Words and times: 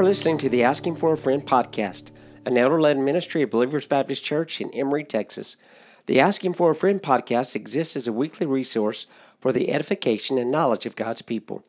Are 0.00 0.04
listening 0.04 0.38
to 0.38 0.48
the 0.48 0.62
Asking 0.62 0.96
for 0.96 1.12
a 1.12 1.18
Friend 1.18 1.44
podcast, 1.44 2.10
an 2.46 2.56
elder 2.56 2.80
led 2.80 2.96
ministry 2.96 3.42
of 3.42 3.50
Believers 3.50 3.86
Baptist 3.86 4.24
Church 4.24 4.58
in 4.58 4.70
Emory, 4.70 5.04
Texas. 5.04 5.58
The 6.06 6.18
Asking 6.18 6.54
for 6.54 6.70
a 6.70 6.74
Friend 6.74 7.02
podcast 7.02 7.54
exists 7.54 7.96
as 7.96 8.08
a 8.08 8.12
weekly 8.12 8.46
resource 8.46 9.06
for 9.42 9.52
the 9.52 9.70
edification 9.70 10.38
and 10.38 10.50
knowledge 10.50 10.86
of 10.86 10.96
God's 10.96 11.20
people. 11.20 11.64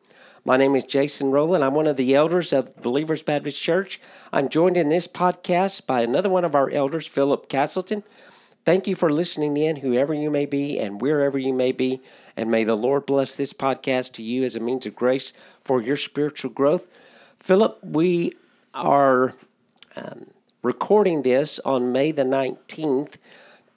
My 0.46 0.56
name 0.56 0.74
is 0.74 0.84
Jason 0.84 1.30
Rowland. 1.30 1.62
I'm 1.62 1.74
one 1.74 1.86
of 1.86 1.98
the 1.98 2.14
elders 2.14 2.54
of 2.54 2.74
Believers 2.80 3.22
Baptist 3.22 3.62
Church. 3.62 4.00
I'm 4.32 4.48
joined 4.48 4.78
in 4.78 4.88
this 4.88 5.06
podcast 5.06 5.86
by 5.86 6.00
another 6.00 6.30
one 6.30 6.46
of 6.46 6.54
our 6.54 6.70
elders, 6.70 7.06
Philip 7.06 7.50
Castleton. 7.50 8.02
Thank 8.64 8.86
you 8.86 8.94
for 8.96 9.12
listening 9.12 9.58
in, 9.58 9.76
whoever 9.76 10.14
you 10.14 10.30
may 10.30 10.46
be 10.46 10.78
and 10.78 11.02
wherever 11.02 11.38
you 11.38 11.52
may 11.52 11.72
be. 11.72 12.00
And 12.34 12.50
may 12.50 12.64
the 12.64 12.78
Lord 12.78 13.04
bless 13.04 13.36
this 13.36 13.52
podcast 13.52 14.12
to 14.12 14.22
you 14.22 14.42
as 14.44 14.56
a 14.56 14.60
means 14.60 14.86
of 14.86 14.96
grace 14.96 15.34
for 15.62 15.82
your 15.82 15.98
spiritual 15.98 16.50
growth. 16.50 16.88
Philip, 17.42 17.80
we 17.82 18.36
are 18.72 19.34
um, 19.96 20.26
recording 20.62 21.22
this 21.22 21.58
on 21.64 21.90
May 21.90 22.12
the 22.12 22.22
19th, 22.22 23.16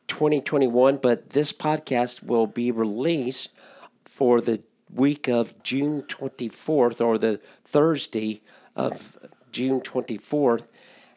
2021, 0.08 0.98
but 0.98 1.32
this 1.32 1.52
podcast 1.52 2.22
will 2.22 2.46
be 2.46 2.70
released 2.70 3.56
for 4.04 4.40
the 4.40 4.62
week 4.94 5.28
of 5.28 5.64
June 5.64 6.04
24th 6.04 7.04
or 7.04 7.18
the 7.18 7.42
Thursday 7.64 8.44
of 8.76 9.18
June 9.52 9.82
24th. 9.82 10.68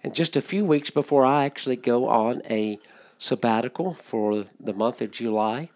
And 0.02 0.14
just 0.14 0.34
a 0.34 0.40
few 0.40 0.64
weeks 0.64 0.88
before 0.88 1.26
I 1.26 1.44
actually 1.44 1.76
go 1.76 2.08
on 2.08 2.40
a 2.48 2.78
sabbatical 3.18 3.92
for 3.92 4.46
the 4.58 4.72
month 4.72 5.02
of 5.02 5.10
July 5.10 5.68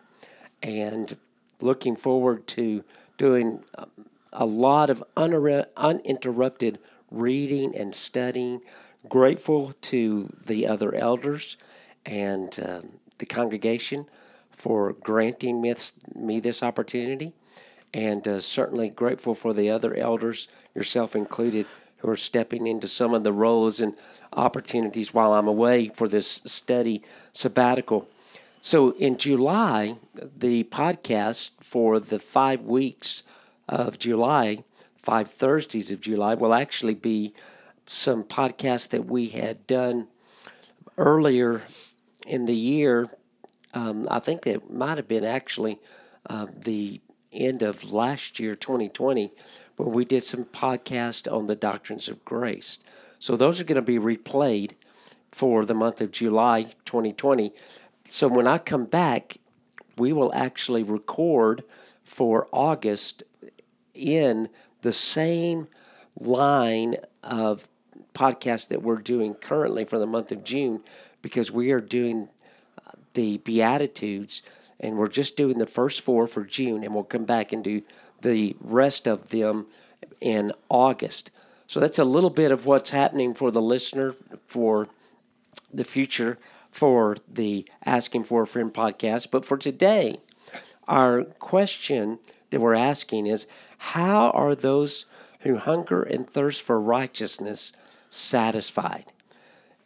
and 0.63 1.19
looking 1.61 1.97
forward 1.97 2.47
to 2.47 2.83
doing 3.19 3.63
a 4.33 4.47
lot 4.47 4.91
of 4.91 5.05
uninterrupted 5.17 6.79
reading 7.11 7.77
and 7.77 7.95
studying. 7.95 8.61
Grateful 9.09 9.73
to 9.81 10.33
the 10.45 10.67
other 10.67 10.95
elders 10.95 11.57
and 12.07 12.59
uh, 12.61 12.81
the 13.19 13.27
congregation 13.27 14.07
for 14.51 14.93
granting 14.93 15.61
me, 15.61 15.75
me 16.15 16.41
this 16.41 16.63
opportunity, 16.63 17.33
and 17.93 18.27
uh, 18.27 18.39
certainly 18.39 18.89
grateful 18.89 19.35
for 19.35 19.53
the 19.53 19.71
other 19.71 19.95
elders, 19.95 20.49
yourself 20.75 21.17
included, 21.17 21.67
who 21.99 22.09
are 22.09 22.17
stepping 22.17 22.67
into 22.67 22.89
some 22.89 23.15
of 23.15 23.23
the 23.23 23.33
roles 23.33 23.81
and 23.81 23.95
opportunities 24.33 25.15
while 25.15 25.35
I'm 25.35 25.47
away 25.49 25.89
for 25.89 26.09
this 26.09 26.43
study 26.45 27.03
sabbatical. 27.33 28.09
So 28.61 28.91
in 28.93 29.19
July, 29.19 29.97
the 30.15 30.65
podcast 30.65 31.51
for 31.61 31.99
the 31.99 32.19
five 32.19 32.63
weeks 32.63 33.23
of 33.69 33.99
July, 33.99 34.65
five 34.97 35.31
Thursdays 35.31 35.91
of 35.91 36.01
July, 36.01 36.35
will 36.35 36.55
actually 36.55 36.95
be 36.95 37.35
some 37.87 38.25
podcasts 38.25 38.89
that 38.91 39.07
we 39.07 39.29
had 39.29 39.67
done 39.67 40.09
earlier 40.97 41.63
in 42.27 42.45
the 42.45 42.55
year. 42.55 43.11
Um, 43.75 44.07
I 44.11 44.19
think 44.19 44.47
it 44.47 44.71
might 44.71 44.99
have 44.99 45.09
been 45.09 45.25
actually 45.25 45.79
uh, 46.29 46.47
the 46.57 47.01
end 47.33 47.63
of 47.63 47.93
last 47.93 48.39
year, 48.39 48.55
2020, 48.55 49.33
where 49.77 49.89
we 49.89 50.05
did 50.05 50.23
some 50.23 50.45
podcast 50.45 51.33
on 51.33 51.47
the 51.47 51.57
doctrines 51.57 52.09
of 52.09 52.25
grace. 52.25 52.79
So 53.19 53.37
those 53.37 53.61
are 53.61 53.65
going 53.65 53.77
to 53.77 53.83
be 53.83 53.99
replayed 53.99 54.73
for 55.31 55.65
the 55.65 55.75
month 55.75 56.01
of 56.01 56.11
July 56.11 56.65
2020. 56.85 57.53
So 58.09 58.29
when 58.29 58.47
I 58.47 58.59
come 58.59 58.85
back, 58.85 59.39
we 59.97 60.13
will 60.13 60.33
actually 60.35 60.83
record 60.83 61.65
for 62.05 62.49
August 62.53 63.23
in 63.95 64.49
the 64.83 64.93
same 64.93 65.69
line 66.19 66.97
of 67.23 67.69
podcast 68.15 68.69
that 68.69 68.83
we're 68.83 68.97
doing 68.97 69.35
currently 69.35 69.85
for 69.85 69.99
the 69.99 70.07
month 70.07 70.31
of 70.33 70.45
June 70.45 70.81
because 71.23 71.51
we 71.51 71.71
are 71.71 71.81
doing 71.81 72.29
uh, 72.87 72.91
the 73.15 73.39
Beatitudes 73.39 74.43
and 74.81 74.97
we're 74.97 75.09
just 75.09 75.37
doing 75.37 75.59
the 75.59 75.67
first 75.67 76.01
four 76.01 76.27
for 76.27 76.45
June 76.45 76.83
and 76.83 76.95
we'll 76.95 77.05
come 77.05 77.25
back 77.25 77.53
and 77.53 77.65
do 77.65 77.83
the 78.21 78.57
rest 78.61 79.07
of 79.07 79.31
them 79.31 79.67
in 80.21 80.53
August. 80.69 81.31
So 81.67 81.81
that's 81.81 81.99
a 81.99 82.05
little 82.05 82.31
bit 82.31 82.51
of 82.51 82.67
what's 82.67 82.91
happening 82.91 83.35
for 83.35 83.51
the 83.51 83.63
listener 83.63 84.15
for 84.47 84.89
the 85.73 85.85
future 85.85 86.39
for 86.71 87.17
the 87.29 87.67
Asking 87.85 88.25
for 88.25 88.43
a 88.43 88.47
Friend 88.47 88.73
podcast. 88.73 89.31
But 89.31 89.45
for 89.45 89.57
today, 89.57 90.19
our 90.89 91.25
question 91.25 92.19
that 92.53 92.61
we're 92.61 92.75
asking 92.75 93.27
is 93.27 93.49
how 93.79 94.31
are 94.31 94.55
those 94.55 95.07
who 95.41 95.57
hunger 95.57 96.03
and 96.03 96.29
thirst 96.29 96.63
for 96.63 96.81
righteousness 96.81 97.73
satisfied? 98.09 99.07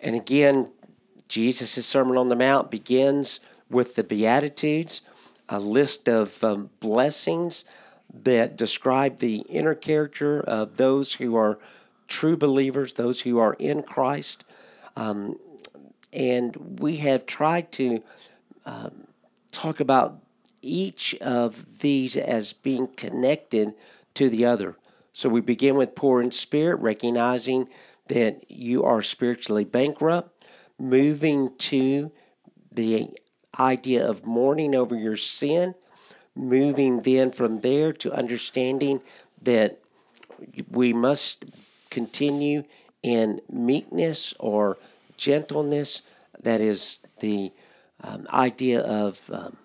And 0.00 0.15
again, 0.15 0.69
Jesus' 1.28 1.87
Sermon 1.87 2.19
on 2.19 2.28
the 2.28 2.37
Mount 2.37 2.71
begins 2.71 3.41
with 3.71 3.97
the 3.97 4.04
Beatitudes, 4.04 5.00
a 5.49 5.59
list 5.59 6.09
of 6.09 6.44
um, 6.44 6.71
blessings 6.81 7.65
that 8.12 8.56
describe 8.56 9.19
the 9.19 9.38
inner 9.48 9.75
character 9.75 10.41
of 10.41 10.77
those 10.77 11.15
who 11.15 11.37
are 11.37 11.59
true 12.09 12.37
believers, 12.37 12.94
those 12.94 13.22
who 13.22 13.38
are 13.38 13.54
in 13.54 13.83
Christ. 13.83 14.44
Um, 14.97 15.38
and 16.12 16.78
we 16.81 16.98
have 16.98 17.27
tried 17.27 17.72
to 17.72 18.03
um, 18.65 19.06
talk 19.50 19.81
about 19.81 20.21
each 20.66 21.15
of 21.21 21.81
these 21.81 22.16
as 22.16 22.53
being 22.53 22.88
connected 22.88 23.75
to 24.15 24.28
the 24.28 24.44
other. 24.44 24.77
So 25.12 25.28
we 25.28 25.41
begin 25.41 25.77
with 25.77 25.94
poor 25.94 26.21
in 26.21 26.31
spirit, 26.32 26.77
recognizing 26.77 27.69
that 28.09 28.50
you 28.50 28.84
are 28.84 29.03
spiritually 29.03 29.65
bankrupt, 29.65 30.47
moving 30.78 31.56
to 31.56 32.12
the 32.71 33.10
idea 33.59 34.06
of 34.06 34.27
mourning 34.27 34.75
over 34.75 34.94
your 34.94 35.16
sin, 35.16 35.75
moving 36.34 37.03
then 37.03 37.33
from 37.33 37.60
there 37.60 37.93
to 37.94 38.12
understanding 38.12 39.00
that 39.41 39.81
we 40.71 40.93
must 40.93 41.47
continue 41.91 42.65
in 43.03 43.41
meekness 43.50 44.34
or 44.38 44.77
gentleness. 45.16 46.03
That 46.43 46.60
is 46.60 46.98
the 47.21 47.53
um, 48.03 48.27
idea 48.31 48.81
of 48.81 49.31
um, 49.33 49.56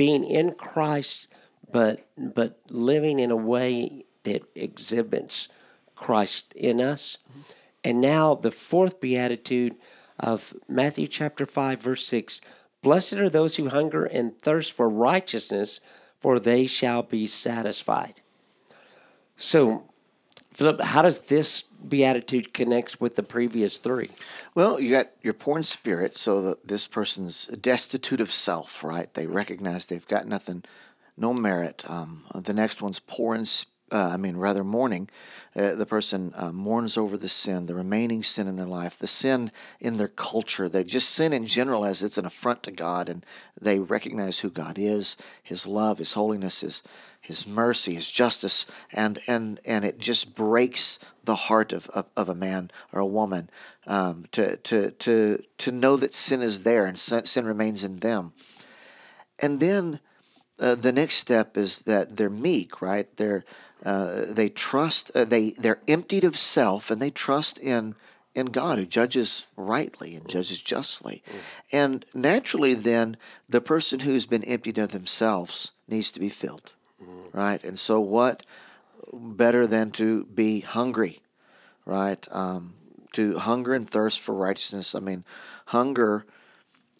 being 0.00 0.24
in 0.24 0.52
Christ, 0.52 1.28
but 1.70 2.06
but 2.16 2.58
living 2.70 3.18
in 3.18 3.30
a 3.30 3.36
way 3.36 4.06
that 4.22 4.42
exhibits 4.54 5.50
Christ 5.94 6.54
in 6.54 6.80
us. 6.80 7.18
And 7.84 8.00
now 8.00 8.34
the 8.34 8.50
fourth 8.50 8.98
beatitude 8.98 9.76
of 10.18 10.54
Matthew 10.66 11.06
chapter 11.06 11.44
5 11.44 11.82
verse 11.82 12.06
6, 12.06 12.40
blessed 12.80 13.12
are 13.12 13.28
those 13.28 13.56
who 13.56 13.68
hunger 13.68 14.06
and 14.06 14.38
thirst 14.40 14.72
for 14.72 14.88
righteousness, 14.88 15.80
for 16.18 16.40
they 16.40 16.66
shall 16.66 17.02
be 17.02 17.26
satisfied. 17.26 18.22
So 19.36 19.89
Philip, 20.52 20.80
how 20.80 21.02
does 21.02 21.20
this 21.26 21.62
beatitude 21.62 22.52
connect 22.52 23.00
with 23.00 23.16
the 23.16 23.22
previous 23.22 23.78
three? 23.78 24.10
Well, 24.54 24.80
you 24.80 24.90
got 24.90 25.10
your 25.22 25.32
poor 25.32 25.56
in 25.56 25.62
spirit, 25.62 26.16
so 26.16 26.42
that 26.42 26.66
this 26.66 26.86
person's 26.86 27.46
destitute 27.46 28.20
of 28.20 28.30
self, 28.30 28.82
right? 28.82 29.12
They 29.14 29.26
recognize 29.26 29.86
they've 29.86 30.06
got 30.06 30.26
nothing, 30.26 30.64
no 31.16 31.32
merit. 31.32 31.84
Um, 31.88 32.24
the 32.34 32.52
next 32.52 32.82
one's 32.82 32.98
poor 32.98 33.34
in, 33.34 33.44
uh, 33.92 34.10
I 34.12 34.16
mean, 34.16 34.36
rather 34.36 34.64
mourning. 34.64 35.08
Uh, 35.54 35.74
the 35.74 35.86
person 35.86 36.32
uh, 36.36 36.52
mourns 36.52 36.96
over 36.96 37.16
the 37.16 37.28
sin, 37.28 37.66
the 37.66 37.74
remaining 37.74 38.22
sin 38.22 38.46
in 38.46 38.56
their 38.56 38.66
life, 38.66 38.96
the 38.96 39.06
sin 39.06 39.50
in 39.80 39.96
their 39.96 40.08
culture. 40.08 40.68
They 40.68 40.84
just 40.84 41.10
sin 41.10 41.32
in 41.32 41.46
general 41.46 41.84
as 41.84 42.02
it's 42.02 42.18
an 42.18 42.26
affront 42.26 42.62
to 42.64 42.70
God, 42.70 43.08
and 43.08 43.24
they 43.60 43.78
recognize 43.78 44.40
who 44.40 44.50
God 44.50 44.78
is, 44.78 45.16
His 45.42 45.66
love, 45.66 45.98
His 45.98 46.12
holiness, 46.12 46.60
His 46.60 46.82
his 47.30 47.46
mercy, 47.46 47.94
his 47.94 48.10
justice, 48.10 48.66
and 48.92 49.20
and 49.26 49.60
and 49.64 49.84
it 49.84 49.98
just 49.98 50.34
breaks 50.34 50.98
the 51.24 51.34
heart 51.34 51.72
of, 51.72 51.88
of, 51.90 52.06
of 52.16 52.28
a 52.28 52.34
man 52.34 52.70
or 52.92 53.00
a 53.00 53.06
woman 53.06 53.48
um, 53.86 54.26
to 54.32 54.56
to 54.56 54.90
to 54.90 55.42
to 55.58 55.72
know 55.72 55.96
that 55.96 56.14
sin 56.14 56.42
is 56.42 56.64
there 56.64 56.86
and 56.86 56.98
sin, 56.98 57.24
sin 57.24 57.46
remains 57.46 57.84
in 57.84 58.00
them. 58.00 58.32
And 59.38 59.60
then 59.60 60.00
uh, 60.58 60.74
the 60.74 60.92
next 60.92 61.16
step 61.16 61.56
is 61.56 61.80
that 61.80 62.16
they're 62.16 62.28
meek, 62.28 62.82
right? 62.82 63.08
They're 63.16 63.44
uh, 63.84 64.24
they 64.28 64.48
trust 64.48 65.10
uh, 65.14 65.24
they 65.24 65.50
they're 65.50 65.80
emptied 65.88 66.24
of 66.24 66.36
self 66.36 66.90
and 66.90 67.00
they 67.00 67.10
trust 67.10 67.58
in 67.58 67.94
in 68.34 68.46
God 68.46 68.78
who 68.78 68.86
judges 68.86 69.46
rightly 69.56 70.14
and 70.14 70.28
judges 70.28 70.58
justly. 70.58 71.22
And 71.72 72.04
naturally, 72.14 72.74
then 72.74 73.16
the 73.48 73.60
person 73.60 74.00
who's 74.00 74.26
been 74.26 74.44
emptied 74.44 74.78
of 74.78 74.92
themselves 74.92 75.72
needs 75.88 76.12
to 76.12 76.20
be 76.20 76.28
filled 76.28 76.74
right? 77.32 77.62
And 77.64 77.78
so, 77.78 78.00
what 78.00 78.44
better 79.12 79.66
than 79.66 79.90
to 79.92 80.24
be 80.26 80.60
hungry, 80.60 81.20
right? 81.84 82.26
Um, 82.30 82.74
to 83.14 83.38
hunger 83.38 83.74
and 83.74 83.88
thirst 83.88 84.20
for 84.20 84.34
righteousness. 84.34 84.94
I 84.94 85.00
mean, 85.00 85.24
hunger 85.66 86.24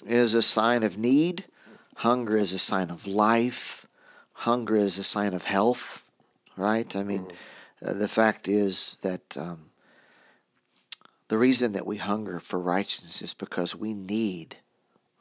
is 0.04 0.34
a 0.34 0.42
sign 0.42 0.82
of 0.82 0.98
need, 0.98 1.44
hunger 1.96 2.36
is 2.36 2.52
a 2.52 2.58
sign 2.58 2.90
of 2.90 3.06
life, 3.06 3.86
hunger 4.32 4.74
is 4.74 4.98
a 4.98 5.04
sign 5.04 5.34
of 5.34 5.44
health, 5.44 6.02
right? 6.56 6.96
I 6.96 7.04
mean, 7.04 7.28
uh, 7.84 7.92
the 7.92 8.08
fact 8.08 8.48
is 8.48 8.96
that 9.02 9.36
um, 9.36 9.70
The 11.28 11.38
reason 11.38 11.72
that 11.72 11.86
we 11.86 11.98
hunger 11.98 12.40
for 12.40 12.58
righteousness 12.58 13.22
is 13.22 13.34
because 13.34 13.72
we 13.76 13.94
need 13.94 14.56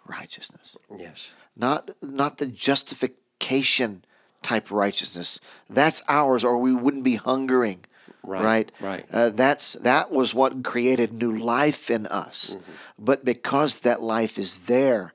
righteousness. 0.07 0.75
Yes. 0.97 1.31
Not 1.55 1.91
not 2.01 2.37
the 2.37 2.47
justification 2.47 4.03
type 4.41 4.71
righteousness. 4.71 5.39
That's 5.69 6.01
ours 6.07 6.43
or 6.43 6.57
we 6.57 6.73
wouldn't 6.73 7.03
be 7.03 7.15
hungering. 7.15 7.85
Right, 8.21 8.43
Right. 8.43 8.71
right. 8.81 9.05
Uh, 9.11 9.29
that's 9.29 9.73
that 9.73 10.11
was 10.11 10.33
what 10.33 10.63
created 10.63 11.13
new 11.13 11.35
life 11.35 11.89
in 11.89 12.05
us. 12.07 12.55
Mm-hmm. 12.55 12.71
But 12.99 13.23
because 13.25 13.79
that 13.81 14.01
life 14.01 14.37
is 14.37 14.65
there, 14.65 15.13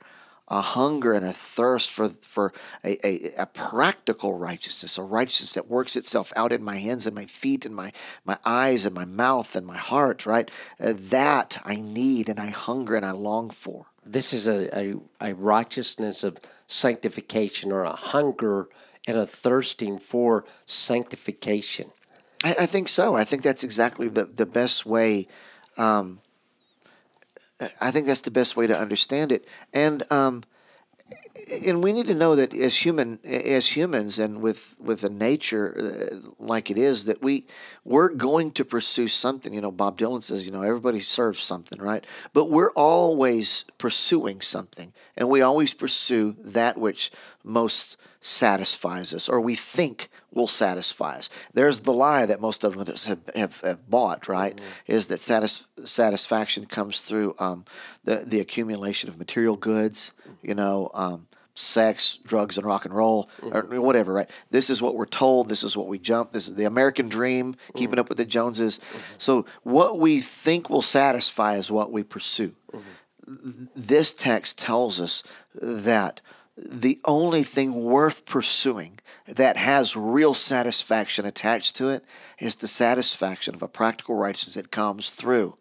a 0.49 0.61
hunger 0.61 1.13
and 1.13 1.25
a 1.25 1.33
thirst 1.33 1.91
for 1.91 2.09
for 2.09 2.53
a, 2.83 2.97
a, 3.07 3.31
a 3.39 3.47
practical 3.47 4.35
righteousness, 4.35 4.99
a 4.99 5.03
righteousness 5.03 5.53
that 5.53 5.69
works 5.69 5.97
itself 5.97 6.33
out 6.35 6.53
in 6.53 6.63
my 6.63 6.79
hands 6.79 7.07
and 7.07 7.15
my 7.15 7.27
feet 7.27 7.65
and 7.67 7.75
my 7.77 7.93
my 8.25 8.39
eyes 8.45 8.85
and 8.87 8.95
my 8.95 9.05
mouth 9.05 9.55
and 9.55 9.67
my 9.67 9.77
heart, 9.77 10.25
right? 10.27 10.51
Uh, 10.81 10.95
that 10.97 11.61
I 11.65 11.77
need 11.77 12.29
and 12.29 12.41
I 12.41 12.47
hunger 12.49 12.95
and 12.97 13.05
I 13.07 13.13
long 13.13 13.51
for. 13.51 13.87
This 14.05 14.33
is 14.33 14.47
a, 14.47 14.77
a, 14.79 14.95
a 15.21 15.35
righteousness 15.35 16.25
of 16.25 16.39
sanctification 16.67 17.73
or 17.73 17.83
a 17.85 17.97
hunger 17.97 18.69
and 19.07 19.17
a 19.17 19.27
thirsting 19.27 19.99
for 19.99 20.45
sanctification. 20.65 21.91
I, 22.43 22.57
I 22.61 22.67
think 22.67 22.89
so. 22.89 23.15
I 23.15 23.25
think 23.25 23.43
that's 23.43 23.65
exactly 23.65 24.09
the, 24.09 24.25
the 24.25 24.47
best 24.47 24.87
way. 24.87 25.29
Um, 25.77 26.21
I 27.81 27.91
think 27.91 28.07
that's 28.07 28.23
the 28.23 28.31
best 28.31 28.57
way 28.57 28.67
to 28.67 28.79
understand 28.79 29.33
it. 29.33 29.47
And 29.73 30.11
um, 30.11 30.43
and 31.51 31.83
we 31.83 31.93
need 31.93 32.07
to 32.07 32.15
know 32.15 32.37
that 32.37 32.55
as 32.55 32.77
human 32.79 33.19
as 33.25 33.77
humans 33.77 34.19
and 34.19 34.41
with 34.41 34.75
with 34.79 35.05
a 35.05 35.11
nature 35.11 36.11
uh, 36.13 36.31
like 36.39 36.71
it 36.71 36.79
is 36.79 37.05
that 37.05 37.23
we 37.23 37.47
we're 37.85 38.09
going 38.09 38.51
to 38.53 38.65
pursue 38.65 39.09
something 39.09 39.53
you 39.53 39.61
know 39.61 39.71
bob 39.71 39.99
dylan 39.99 40.23
says 40.23 40.47
you 40.47 40.53
know 40.53 40.63
everybody 40.63 41.01
serves 41.01 41.41
something 41.41 41.81
right 41.81 42.07
but 42.33 42.47
we're 42.47 42.71
always 42.73 43.65
pursuing 43.79 44.41
something 44.41 44.93
and 45.17 45.29
we 45.29 45.43
always 45.43 45.75
pursue 45.75 46.37
that 46.39 46.79
which 46.79 47.11
most 47.45 47.97
satisfies 48.21 49.13
us 49.13 49.29
or 49.29 49.39
we 49.39 49.55
think 49.55 50.09
will 50.33 50.47
satisfy 50.47 51.17
us 51.17 51.29
there's 51.53 51.81
the 51.81 51.93
lie 51.93 52.25
that 52.25 52.41
most 52.41 52.65
of 52.65 52.79
us 52.79 53.05
have, 53.05 53.21
have, 53.35 53.61
have 53.61 53.91
bought 53.91 54.27
right 54.29 54.57
mm-hmm. 54.57 54.93
is 54.93 55.09
that 55.09 55.21
satis- 55.21 55.67
satisfaction 55.85 56.65
comes 56.65 57.03
through 57.03 57.35
um, 57.39 57.65
the, 58.05 58.25
the 58.27 58.41
accumulation 58.41 59.11
of 59.11 59.19
material 59.19 59.57
goods 59.57 60.13
mm-hmm. 60.23 60.49
you 60.49 60.55
know 60.55 60.91
um, 60.95 61.27
sex, 61.55 62.19
drugs, 62.19 62.59
and 62.59 62.67
rock 62.67 62.85
and 62.85 62.95
roll, 62.95 63.29
or 63.43 63.63
mm-hmm. 63.63 63.81
whatever, 63.81 64.13
right? 64.13 64.31
This 64.51 64.71
is 64.71 64.83
what 64.83 64.97
we're 64.97 65.07
told. 65.07 65.49
This 65.49 65.63
is 65.63 65.77
what 65.77 65.87
we 65.87 65.99
jump. 65.99 66.33
This 66.33 66.49
is 66.49 66.55
the 66.55 66.65
American 66.65 67.09
dream, 67.09 67.57
keeping 67.77 67.99
up 67.99 68.09
with 68.09 68.19
the 68.19 68.25
Joneses. 68.25 68.81
So, 69.19 69.47
what 69.63 69.99
we 69.99 70.21
think 70.21 70.69
will 70.69 70.83
satisfy 70.83 71.57
is 71.57 71.71
what 71.71 71.93
we 71.93 72.03
pursue. 72.03 72.55
This 73.75 74.13
text 74.13 74.59
tells 74.59 75.01
us 75.01 75.23
that 75.55 76.21
the 76.57 77.01
only 77.05 77.43
thing 77.43 77.85
worth 77.85 78.27
pursuing 78.27 78.99
that 79.27 79.57
has 79.57 79.97
real 79.97 80.35
satisfaction 80.35 81.25
attached 81.25 81.77
to 81.77 81.89
it 81.89 82.05
is 82.39 82.57
the 82.57 82.69
satisfaction 82.69 83.55
of 83.55 83.63
a 83.63 83.69
practical 83.69 84.15
righteousness 84.15 84.55
that 84.55 84.71
comes 84.71 85.11
through, 85.11 85.57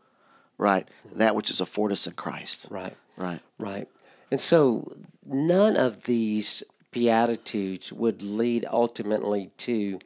right? 0.58 0.88
That 1.16 1.36
which 1.36 1.50
is 1.50 1.62
afforded 1.62 1.94
us 1.94 2.08
in 2.08 2.14
Christ. 2.14 2.68
Right. 2.70 2.96
Right. 3.18 3.42
Right. 3.58 3.88
And 4.30 4.40
so 4.40 4.96
none 5.26 5.76
of 5.76 6.04
these 6.04 6.64
beatitudes 6.92 7.92
would 7.92 8.22
lead 8.22 8.66
ultimately 8.72 9.52
to, 9.58 10.00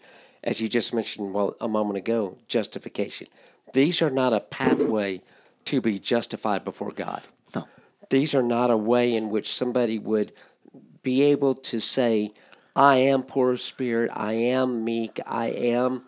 as 0.44 0.62
you 0.62 0.68
just 0.68 0.94
mentioned 0.94 1.33
well 1.33 1.56
a 1.60 1.68
moment 1.68 1.98
ago, 1.98 2.38
justification. 2.48 3.28
These 3.74 4.01
are 4.01 4.10
not 4.10 4.33
a 4.33 4.40
pathway 4.40 5.22
to 5.66 5.81
be 5.81 6.00
justified 6.00 6.63
before 6.63 6.92
God. 6.92 7.24
No. 7.54 7.68
These 8.10 8.33
are 8.33 8.44
not 8.44 8.72
a 8.72 8.78
way 8.78 9.13
in 9.13 9.30
which 9.30 9.51
somebody 9.51 10.00
would 10.00 10.31
be 11.07 11.24
able 11.24 11.56
to 11.56 11.80
say, 11.80 12.31
I 12.75 12.98
am 12.98 13.24
poor 13.24 13.54
of 13.54 13.62
spirit, 13.62 14.12
I 14.13 14.33
am 14.33 14.83
meek, 14.83 15.21
I 15.25 15.48
am 15.48 16.01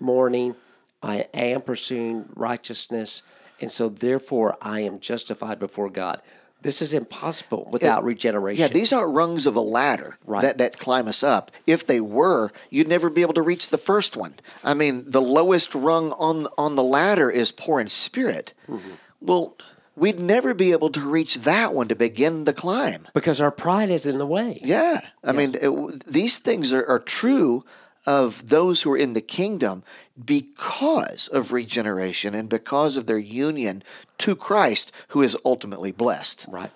mourning, 0.00 0.56
I 1.02 1.26
am 1.34 1.60
pursuing 1.60 2.24
righteousness, 2.34 3.22
and 3.60 3.70
so 3.70 3.90
therefore 3.90 4.56
I 4.62 4.80
am 4.80 5.00
justified 5.00 5.58
before 5.58 5.90
God. 5.90 6.22
This 6.62 6.80
is 6.80 6.94
impossible 6.94 7.68
without 7.70 8.04
regeneration. 8.04 8.62
Yeah, 8.62 8.68
these 8.68 8.90
aren't 8.90 9.12
rungs 9.14 9.44
of 9.44 9.54
a 9.54 9.60
ladder 9.60 10.16
Right. 10.24 10.40
that, 10.40 10.56
that 10.56 10.78
climb 10.78 11.08
us 11.08 11.22
up. 11.22 11.50
If 11.66 11.86
they 11.86 12.00
were, 12.00 12.50
you'd 12.70 12.88
never 12.88 13.10
be 13.10 13.20
able 13.20 13.34
to 13.34 13.42
reach 13.42 13.68
the 13.68 13.76
first 13.76 14.16
one. 14.16 14.34
I 14.64 14.72
mean, 14.72 15.04
the 15.06 15.20
lowest 15.20 15.74
rung 15.74 16.12
on 16.12 16.48
on 16.56 16.74
the 16.74 16.82
ladder 16.82 17.28
is 17.30 17.52
poor 17.52 17.80
in 17.80 17.88
spirit. 17.88 18.54
Mm-hmm. 18.66 18.92
Well, 19.20 19.58
we'd 19.98 20.20
never 20.20 20.54
be 20.54 20.72
able 20.72 20.90
to 20.90 21.00
reach 21.00 21.36
that 21.40 21.74
one 21.74 21.88
to 21.88 21.96
begin 21.96 22.44
the 22.44 22.52
climb. 22.52 23.06
because 23.14 23.40
our 23.40 23.50
pride 23.50 23.90
is 23.90 24.06
in 24.06 24.18
the 24.18 24.26
way. 24.26 24.60
Yeah, 24.62 25.00
I 25.22 25.32
mean, 25.32 25.54
it, 25.60 26.04
these 26.06 26.38
things 26.38 26.72
are, 26.72 26.86
are 26.86 26.98
true 26.98 27.64
of 28.06 28.48
those 28.48 28.82
who 28.82 28.92
are 28.92 28.96
in 28.96 29.12
the 29.12 29.20
kingdom 29.20 29.82
because 30.24 31.28
of 31.28 31.52
regeneration 31.52 32.34
and 32.34 32.48
because 32.48 32.96
of 32.96 33.06
their 33.06 33.18
union 33.18 33.82
to 34.18 34.34
Christ, 34.34 34.92
who 35.08 35.22
is 35.22 35.36
ultimately 35.44 35.92
blessed. 35.92 36.46
Right. 36.48 36.70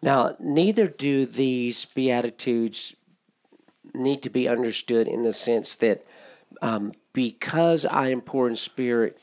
Now, 0.00 0.36
neither 0.38 0.86
do 0.86 1.26
these 1.26 1.84
Beatitudes 1.86 2.94
need 3.94 4.22
to 4.22 4.30
be 4.30 4.46
understood 4.46 5.08
in 5.08 5.22
the 5.22 5.32
sense 5.32 5.74
that 5.76 6.06
um, 6.62 6.92
because 7.12 7.84
I 7.84 8.10
am 8.10 8.20
poor 8.20 8.48
in 8.48 8.56
spirit, 8.56 9.18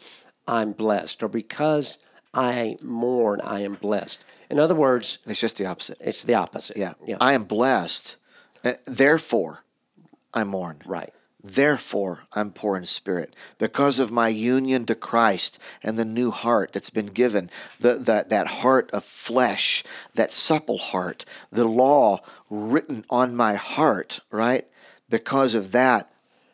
I'm 0.47 0.73
blessed, 0.73 1.23
or 1.23 1.27
because 1.29 1.97
I 2.33 2.77
mourn, 2.81 3.41
I 3.41 3.59
am 3.61 3.75
blessed. 3.75 4.23
In 4.49 4.59
other 4.59 4.75
words, 4.75 5.19
It's 5.25 5.39
just 5.39 5.57
the 5.57 5.65
opposite. 5.65 5.97
it's 5.99 6.23
the 6.23 6.33
opposite. 6.35 6.77
Yeah. 6.77 6.93
Yeah. 7.05 7.17
I 7.19 7.33
am 7.33 7.43
blessed. 7.43 8.17
uh, 8.63 8.73
Therefore, 8.85 9.63
I 10.33 10.43
mourn. 10.43 10.81
right. 10.85 11.13
Therefore, 11.45 12.21
I'm 12.31 12.51
poor 12.51 12.77
in 12.77 12.85
spirit. 12.85 13.35
Because 13.57 13.99
of 13.99 14.11
my 14.11 14.29
union 14.29 14.85
to 14.85 14.95
Christ 14.95 15.59
and 15.83 15.99
the 15.99 16.05
new 16.05 16.31
heart 16.31 16.71
that's 16.71 16.89
been 16.89 17.07
given, 17.07 17.51
the, 17.81 17.95
that, 17.95 18.29
that 18.29 18.47
heart 18.47 18.89
of 18.91 19.03
flesh, 19.03 19.83
that 20.15 20.31
supple 20.33 20.77
heart, 20.77 21.25
the 21.51 21.65
law 21.65 22.21
written 22.49 23.03
on 23.09 23.35
my 23.35 23.55
heart, 23.55 24.21
right? 24.31 24.65
Because 25.09 25.53
of 25.53 25.73
that, 25.73 26.12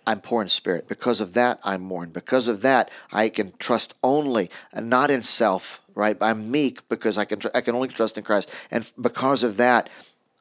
I'm 0.10 0.22
poor 0.22 0.42
in 0.42 0.48
spirit. 0.48 0.88
Because 0.88 1.22
of 1.22 1.34
that, 1.34 1.60
I 1.64 1.78
mourn. 1.78 2.10
Because 2.10 2.48
of 2.48 2.62
that, 2.64 2.90
I 3.12 3.30
can 3.30 3.54
trust 3.60 3.94
only, 4.02 4.50
and 4.74 4.90
not 4.90 5.12
in 5.12 5.22
self, 5.22 5.82
right? 5.94 6.18
I'm 6.20 6.50
meek 6.50 6.90
because 6.90 7.16
I 7.16 7.26
can, 7.26 7.40
tr- 7.40 7.50
I 7.54 7.62
can 7.62 7.76
only 7.76 7.90
trust 7.90 8.18
in 8.18 8.24
Christ. 8.24 8.50
And 8.72 8.92
because 9.00 9.44
of 9.44 9.58
that, 9.58 9.88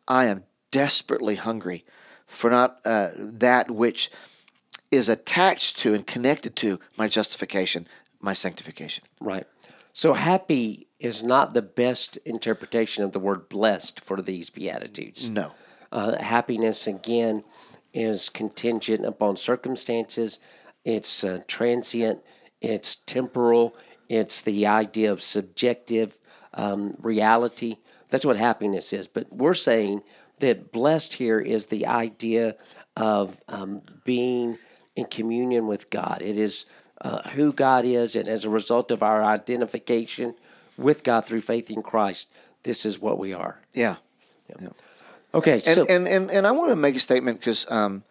I 0.09 0.25
am 0.25 0.45
desperately 0.71 1.35
hungry 1.35 1.85
for 2.25 2.49
not 2.49 2.81
uh, 2.87 3.11
that 3.15 3.71
which 3.71 4.11
is 4.91 5.11
attached 5.11 5.77
to 5.81 5.93
and 5.93 6.07
connected 6.07 6.57
to 6.57 6.81
my 6.97 7.07
justification, 7.07 7.87
my 8.23 8.33
sanctification. 8.33 9.05
Right. 9.21 9.47
So 9.93 10.15
happy 10.15 10.87
is 10.99 11.23
not 11.23 11.53
the 11.53 11.61
best 11.61 12.17
interpretation 12.25 13.05
of 13.05 13.13
the 13.13 13.19
word 13.19 13.51
blessed 13.51 14.01
for 14.01 14.23
these 14.23 14.49
Beatitudes. 14.49 15.29
No. 15.29 15.53
Uh, 15.93 16.23
happiness, 16.23 16.87
again, 16.87 17.43
is 17.93 18.29
contingent 18.29 19.05
upon 19.05 19.37
circumstances. 19.37 20.39
It's 20.85 21.25
uh, 21.25 21.41
transient. 21.47 22.21
It's 22.61 22.97
temporal. 22.97 23.75
It's 24.09 24.43
the 24.43 24.67
idea 24.67 25.13
of 25.13 25.23
subjective 25.23 26.19
um, 26.55 26.97
reality. 27.01 27.77
That's 28.11 28.25
what 28.25 28.37
happiness 28.37 28.93
is. 28.93 29.07
But 29.07 29.33
we're 29.33 29.55
saying 29.55 30.03
that 30.41 30.73
blessed 30.73 31.15
here 31.15 31.39
is 31.39 31.67
the 31.67 31.87
idea 31.87 32.57
of 32.97 33.41
um, 33.49 33.83
being 34.05 34.59
in 34.97 35.07
communion 35.07 35.67
with 35.67 35.91
God. 35.91 36.23
It 36.23 36.39
is 36.39 36.67
uh, 37.01 37.29
who 37.31 37.53
God 37.53 37.85
is, 37.85 38.17
and 38.17 38.27
as 38.27 38.45
a 38.45 38.51
result 38.51 38.91
of 38.91 39.03
our 39.03 39.23
identification 39.23 40.35
with 40.77 41.05
God 41.05 41.25
through 41.25 41.43
faith 41.43 41.71
in 41.71 41.83
Christ, 41.83 42.33
this 42.63 42.85
is 42.85 42.99
what 42.99 43.19
we 43.19 43.33
are. 43.33 43.61
Yeah. 44.49 44.69
Okay, 45.35 45.55
And, 45.55 45.63
so 45.63 45.87
and, 45.87 46.09
and, 46.09 46.31
and 46.31 46.47
I 46.47 46.53
want 46.53 46.71
to 46.71 46.77
make 46.77 46.97
a 46.97 47.01
statement 47.01 47.39
because 47.39 47.71
um, 47.71 48.03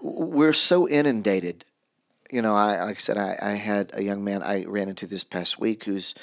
we're 0.00 0.54
so 0.54 0.88
inundated. 0.88 1.64
You 2.30 2.40
know, 2.40 2.54
I 2.54 2.82
like 2.84 2.96
I 2.96 3.00
said, 3.00 3.18
I, 3.18 3.38
I 3.40 3.52
had 3.52 3.90
a 3.92 4.02
young 4.02 4.24
man 4.24 4.42
I 4.42 4.64
ran 4.64 4.88
into 4.88 5.06
this 5.06 5.24
past 5.24 5.58
week 5.58 5.84
who's 5.84 6.14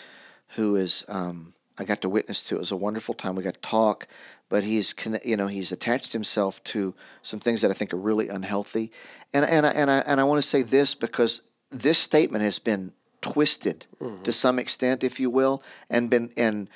who 0.56 0.76
is 0.76 1.04
um, 1.08 1.54
I 1.78 1.84
got 1.84 2.02
to 2.02 2.10
witness 2.10 2.44
to. 2.46 2.56
It 2.56 2.60
was 2.60 2.72
a 2.72 2.76
wonderful 2.76 3.14
time. 3.14 3.36
We 3.36 3.44
got 3.44 3.54
to 3.54 3.62
talk, 3.62 4.08
but 4.50 4.64
he's 4.64 4.96
you 5.24 5.38
know 5.38 5.48
he's 5.48 5.72
attached 5.72 6.14
himself 6.14 6.64
to 6.66 6.96
some 7.22 7.40
things 7.40 7.62
that 7.62 7.70
I 7.70 7.76
think 7.76 7.94
are 7.94 7.98
really 7.98 8.28
unhealthy. 8.28 8.92
And 9.34 9.46
and 9.46 9.68
I, 9.68 9.70
and 9.70 9.92
I 9.92 10.00
and 10.00 10.20
I 10.20 10.24
want 10.24 10.42
to 10.42 10.48
say 10.48 10.64
this 10.64 10.96
because 10.96 11.44
this 11.70 12.00
statement 12.00 12.44
has 12.44 12.58
been 12.58 12.94
twisted 13.22 13.86
to 14.24 14.32
some 14.34 14.58
extent, 14.58 15.04
if 15.04 15.20
you 15.20 15.30
will, 15.30 15.62
and 15.90 16.10
been 16.10 16.32
and 16.36 16.68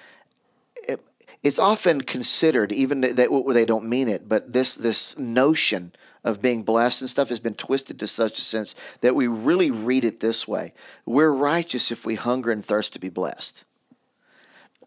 it's 1.43 1.59
often 1.59 2.01
considered, 2.01 2.71
even 2.71 3.01
that 3.01 3.15
they 3.15 3.65
don't 3.65 3.89
mean 3.89 4.07
it, 4.07 4.27
but 4.27 4.53
this 4.53 4.73
this 4.73 5.17
notion 5.17 5.93
of 6.23 6.41
being 6.41 6.63
blessed 6.63 7.01
and 7.01 7.09
stuff 7.09 7.29
has 7.29 7.41
been 7.41 7.53
twisted 7.53 7.99
to 7.99 8.07
such 8.07 8.39
a 8.39 8.41
sense 8.41 8.73
that 9.01 9.13
we 9.13 9.27
really 9.27 9.69
read 9.69 10.05
it 10.05 10.21
this 10.21 10.47
way 10.47 10.73
We're 11.05 11.31
righteous 11.31 11.91
if 11.91 12.05
we 12.05 12.15
hunger 12.15 12.51
and 12.51 12.63
thirst 12.63 12.93
to 12.93 12.99
be 12.99 13.09
blessed. 13.09 13.65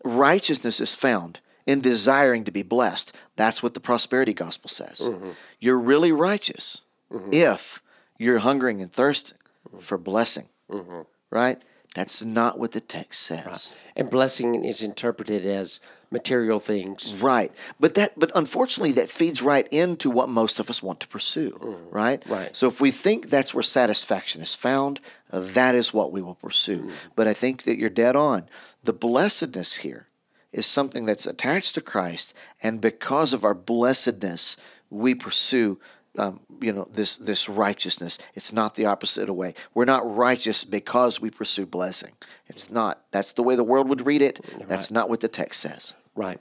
Righteousness 0.02 0.80
is 0.80 0.94
found 0.94 1.40
in 1.66 1.80
desiring 1.80 2.44
to 2.44 2.52
be 2.52 2.62
blessed. 2.62 3.12
That's 3.34 3.62
what 3.62 3.74
the 3.74 3.80
prosperity 3.80 4.32
gospel 4.32 4.70
says. 4.70 5.00
Mm-hmm. 5.00 5.30
You're 5.60 5.78
really 5.78 6.12
righteous 6.12 6.82
mm-hmm. 7.12 7.32
if 7.32 7.82
you're 8.18 8.38
hungering 8.38 8.80
and 8.80 8.90
thirsting 8.90 9.38
mm-hmm. 9.68 9.78
for 9.78 9.98
blessing, 9.98 10.48
mm-hmm. 10.70 11.02
right? 11.30 11.60
That's 11.94 12.22
not 12.22 12.58
what 12.58 12.72
the 12.72 12.80
text 12.80 13.22
says. 13.22 13.46
Right. 13.46 13.76
And 13.96 14.10
blessing 14.10 14.64
is 14.64 14.82
interpreted 14.82 15.46
as 15.46 15.80
material 16.10 16.60
things. 16.60 17.14
Right. 17.14 17.52
But 17.80 17.94
that 17.94 18.18
but 18.18 18.30
unfortunately 18.34 18.92
that 18.92 19.10
feeds 19.10 19.42
right 19.42 19.66
into 19.70 20.10
what 20.10 20.28
most 20.28 20.60
of 20.60 20.70
us 20.70 20.82
want 20.82 21.00
to 21.00 21.08
pursue, 21.08 21.52
mm. 21.52 21.78
right? 21.90 22.22
Right. 22.26 22.56
So 22.56 22.68
if 22.68 22.80
we 22.80 22.90
think 22.90 23.28
that's 23.28 23.54
where 23.54 23.62
satisfaction 23.62 24.42
is 24.42 24.54
found, 24.54 25.00
uh, 25.30 25.40
that 25.40 25.74
is 25.74 25.92
what 25.92 26.12
we 26.12 26.22
will 26.22 26.34
pursue. 26.34 26.82
Mm. 26.82 26.92
But 27.14 27.28
I 27.28 27.34
think 27.34 27.64
that 27.64 27.78
you're 27.78 27.90
dead 27.90 28.16
on. 28.16 28.48
The 28.84 28.92
blessedness 28.92 29.76
here 29.76 30.06
is 30.52 30.66
something 30.66 31.04
that's 31.06 31.26
attached 31.26 31.74
to 31.74 31.80
Christ 31.80 32.34
and 32.62 32.80
because 32.80 33.32
of 33.32 33.44
our 33.44 33.54
blessedness 33.54 34.56
we 34.90 35.14
pursue 35.14 35.78
um, 36.18 36.40
you 36.60 36.72
know 36.72 36.88
this 36.92 37.16
this 37.16 37.48
righteousness. 37.48 38.18
It's 38.34 38.52
not 38.52 38.74
the 38.74 38.86
opposite 38.86 39.32
way. 39.32 39.54
We're 39.74 39.84
not 39.84 40.16
righteous 40.16 40.64
because 40.64 41.20
we 41.20 41.30
pursue 41.30 41.66
blessing. 41.66 42.12
It's 42.46 42.70
not. 42.70 43.02
That's 43.10 43.32
the 43.32 43.42
way 43.42 43.56
the 43.56 43.64
world 43.64 43.88
would 43.88 44.06
read 44.06 44.22
it. 44.22 44.44
That's 44.66 44.86
right. 44.86 44.90
not 44.92 45.08
what 45.08 45.20
the 45.20 45.28
text 45.28 45.60
says. 45.60 45.94
Right. 46.14 46.40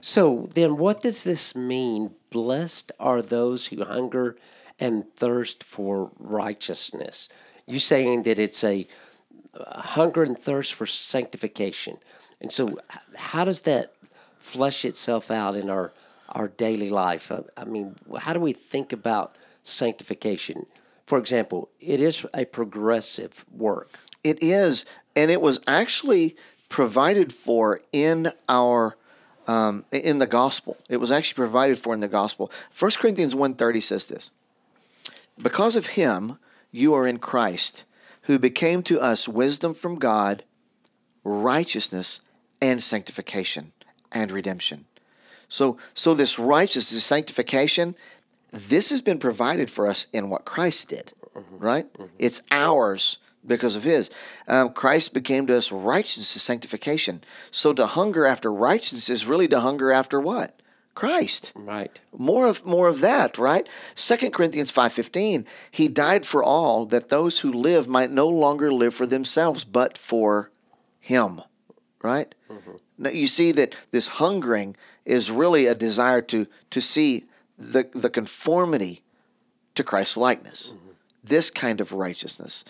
So 0.00 0.48
then, 0.54 0.76
what 0.76 1.02
does 1.02 1.24
this 1.24 1.56
mean? 1.56 2.12
Blessed 2.30 2.92
are 3.00 3.22
those 3.22 3.66
who 3.66 3.84
hunger 3.84 4.36
and 4.78 5.04
thirst 5.16 5.64
for 5.64 6.10
righteousness. 6.18 7.28
You 7.66 7.78
saying 7.78 8.24
that 8.24 8.38
it's 8.38 8.62
a, 8.62 8.86
a 9.54 9.80
hunger 9.80 10.22
and 10.22 10.38
thirst 10.38 10.74
for 10.74 10.86
sanctification, 10.86 11.98
and 12.40 12.52
so 12.52 12.78
how 13.16 13.44
does 13.44 13.62
that 13.62 13.94
flesh 14.38 14.84
itself 14.84 15.30
out 15.30 15.56
in 15.56 15.68
our 15.70 15.92
our 16.30 16.48
daily 16.48 16.90
life? 16.90 17.30
Uh, 17.30 17.42
I 17.56 17.64
mean, 17.64 17.96
how 18.18 18.32
do 18.32 18.40
we 18.40 18.52
think 18.52 18.92
about 18.92 19.36
sanctification? 19.62 20.66
For 21.06 21.18
example, 21.18 21.68
it 21.80 22.00
is 22.00 22.26
a 22.34 22.44
progressive 22.44 23.44
work. 23.50 23.98
It 24.24 24.42
is, 24.42 24.84
and 25.14 25.30
it 25.30 25.40
was 25.40 25.60
actually 25.66 26.36
provided 26.68 27.32
for 27.32 27.80
in 27.92 28.32
our 28.48 28.96
um, 29.46 29.84
in 29.92 30.18
the 30.18 30.26
gospel. 30.26 30.76
It 30.88 30.96
was 30.96 31.10
actually 31.10 31.36
provided 31.36 31.78
for 31.78 31.94
in 31.94 32.00
the 32.00 32.08
gospel. 32.08 32.50
1 32.76 32.90
Corinthians 32.98 33.34
1.30 33.34 33.82
says 33.82 34.06
this, 34.06 34.30
Because 35.40 35.76
of 35.76 35.88
him 35.88 36.38
you 36.72 36.94
are 36.94 37.06
in 37.06 37.18
Christ, 37.18 37.84
who 38.22 38.38
became 38.38 38.82
to 38.84 39.00
us 39.00 39.28
wisdom 39.28 39.72
from 39.72 40.00
God, 40.00 40.42
righteousness, 41.22 42.20
and 42.60 42.82
sanctification, 42.82 43.72
and 44.10 44.32
redemption. 44.32 44.86
So, 45.48 45.76
so 45.94 46.14
this 46.14 46.38
righteousness, 46.38 46.90
this 46.90 47.04
sanctification, 47.04 47.94
this 48.52 48.90
has 48.90 49.02
been 49.02 49.18
provided 49.18 49.70
for 49.70 49.86
us 49.86 50.06
in 50.12 50.30
what 50.30 50.44
Christ 50.44 50.88
did, 50.88 51.12
mm-hmm. 51.34 51.58
right? 51.58 51.92
Mm-hmm. 51.94 52.14
It's 52.18 52.42
ours 52.50 53.18
because 53.46 53.76
of 53.76 53.84
His. 53.84 54.10
Um, 54.48 54.72
Christ 54.72 55.14
became 55.14 55.46
to 55.46 55.56
us 55.56 55.70
righteousness, 55.70 56.42
sanctification. 56.42 57.22
So 57.50 57.72
to 57.72 57.86
hunger 57.86 58.26
after 58.26 58.52
righteousness 58.52 59.08
is 59.08 59.26
really 59.26 59.48
to 59.48 59.60
hunger 59.60 59.92
after 59.92 60.20
what? 60.20 60.60
Christ. 60.96 61.52
Right. 61.54 62.00
More 62.16 62.46
of 62.46 62.64
more 62.64 62.88
of 62.88 63.00
that, 63.02 63.36
right? 63.36 63.68
Second 63.94 64.32
Corinthians 64.32 64.72
5:15, 64.72 65.44
he 65.70 65.88
died 65.88 66.24
for 66.24 66.42
all 66.42 66.86
that 66.86 67.10
those 67.10 67.40
who 67.40 67.52
live 67.52 67.86
might 67.86 68.10
no 68.10 68.28
longer 68.28 68.72
live 68.72 68.94
for 68.94 69.06
themselves 69.06 69.62
but 69.62 69.98
for 69.98 70.50
him. 70.98 71.42
Right? 72.02 72.34
Mm-hmm. 72.50 72.76
Now 72.98 73.10
you 73.10 73.26
see 73.26 73.52
that 73.52 73.76
this 73.90 74.08
hungering 74.08 74.76
is 75.04 75.30
really 75.30 75.66
a 75.66 75.74
desire 75.74 76.22
to 76.22 76.46
to 76.70 76.80
see 76.80 77.24
the 77.58 77.88
the 77.94 78.10
conformity 78.10 79.02
to 79.74 79.84
Christ's 79.84 80.16
likeness. 80.16 80.72
Mm-hmm. 80.74 80.90
This 81.22 81.50
kind 81.50 81.80
of 81.80 81.92
righteousness. 81.92 82.64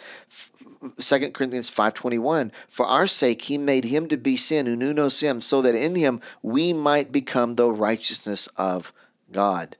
2 0.98 1.30
Corinthians 1.30 1.70
5:21 1.70 2.50
For 2.68 2.86
our 2.86 3.06
sake 3.06 3.42
he 3.42 3.58
made 3.58 3.84
him 3.84 4.08
to 4.08 4.16
be 4.16 4.36
sin 4.36 4.66
who 4.66 4.76
knew 4.76 4.92
no 4.92 5.08
sin 5.08 5.40
so 5.40 5.62
that 5.62 5.74
in 5.74 5.94
him 5.94 6.20
we 6.42 6.72
might 6.72 7.10
become 7.12 7.54
the 7.54 7.70
righteousness 7.70 8.48
of 8.56 8.92
God. 9.32 9.76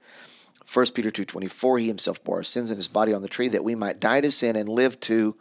1 0.71 0.87
Peter 0.93 1.11
2:24 1.11 1.79
He 1.81 1.87
himself 1.87 2.23
bore 2.23 2.37
our 2.37 2.43
sins 2.43 2.71
in 2.71 2.77
his 2.77 2.87
body 2.87 3.13
on 3.13 3.21
the 3.21 3.27
tree 3.27 3.47
that 3.47 3.63
we 3.63 3.75
might 3.75 3.99
die 3.99 4.21
to 4.21 4.31
sin 4.31 4.55
and 4.55 4.67
live 4.67 4.99
to 5.01 5.35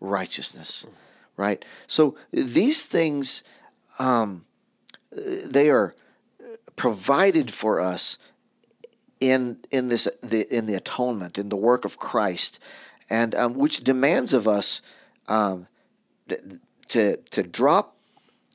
righteousness. 0.00 0.84
Mm-hmm. 0.86 0.96
Right? 1.36 1.64
So 1.86 2.14
these 2.30 2.86
things 2.86 3.42
um, 3.98 4.44
they 5.10 5.70
are 5.70 5.94
provided 6.76 7.52
for 7.52 7.80
us 7.80 8.18
in 9.20 9.58
in 9.70 9.88
this 9.88 10.08
the 10.22 10.52
in 10.54 10.66
the 10.66 10.74
atonement 10.74 11.38
in 11.38 11.48
the 11.48 11.56
work 11.56 11.84
of 11.84 11.98
Christ, 11.98 12.58
and 13.08 13.34
um, 13.34 13.54
which 13.54 13.84
demands 13.84 14.32
of 14.32 14.48
us 14.48 14.82
um, 15.28 15.68
to 16.88 17.16
to 17.16 17.42
drop 17.42 17.96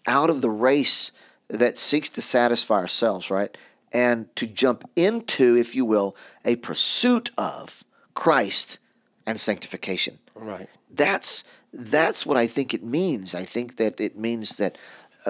out 0.05 0.29
of 0.29 0.41
the 0.41 0.49
race 0.49 1.11
that 1.47 1.79
seeks 1.79 2.09
to 2.09 2.21
satisfy 2.21 2.75
ourselves, 2.75 3.29
right, 3.29 3.57
and 3.91 4.33
to 4.35 4.45
jump 4.45 4.89
into, 4.95 5.55
if 5.55 5.75
you 5.75 5.85
will, 5.85 6.15
a 6.43 6.55
pursuit 6.57 7.31
of 7.37 7.83
Christ 8.13 8.79
and 9.25 9.39
sanctification. 9.39 10.19
Right. 10.35 10.69
That's 10.89 11.43
that's 11.71 12.25
what 12.25 12.37
I 12.37 12.47
think 12.47 12.73
it 12.73 12.83
means. 12.83 13.35
I 13.35 13.45
think 13.45 13.77
that 13.77 13.99
it 13.99 14.17
means 14.17 14.57
that 14.57 14.77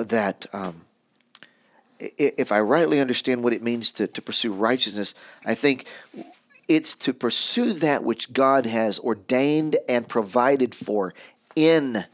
that 0.04 0.46
um, 0.54 0.82
if 2.00 2.52
I 2.52 2.60
rightly 2.60 3.00
understand 3.00 3.44
what 3.44 3.54
it 3.54 3.62
means 3.62 3.92
to, 3.94 4.08
to 4.08 4.22
pursue 4.22 4.52
righteousness, 4.52 5.14
I 5.46 5.56
think 5.56 5.86
it's 6.68 6.96
to 6.98 7.14
pursue 7.14 7.74
that 7.74 8.04
which 8.04 8.34
God 8.34 8.66
has 8.66 9.00
ordained 9.00 9.78
and 9.88 10.08
provided 10.08 10.76
for 10.76 11.14
in 11.56 12.06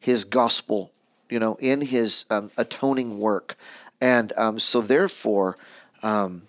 His 0.00 0.24
gospel, 0.24 0.92
you 1.28 1.38
know, 1.38 1.56
in 1.60 1.82
His 1.82 2.24
um, 2.30 2.50
atoning 2.56 3.18
work. 3.18 3.56
And 4.00 4.32
um, 4.36 4.58
so, 4.58 4.80
therefore, 4.80 5.56
um, 6.02 6.42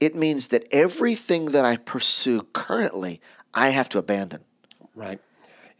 it 0.00 0.14
means 0.14 0.48
that 0.48 0.64
everything 0.70 1.46
that 1.46 1.64
I 1.64 1.76
pursue 1.76 2.46
currently, 2.52 3.20
I 3.54 3.70
have 3.70 3.88
to 3.90 3.98
abandon. 3.98 4.40
Right. 4.94 5.20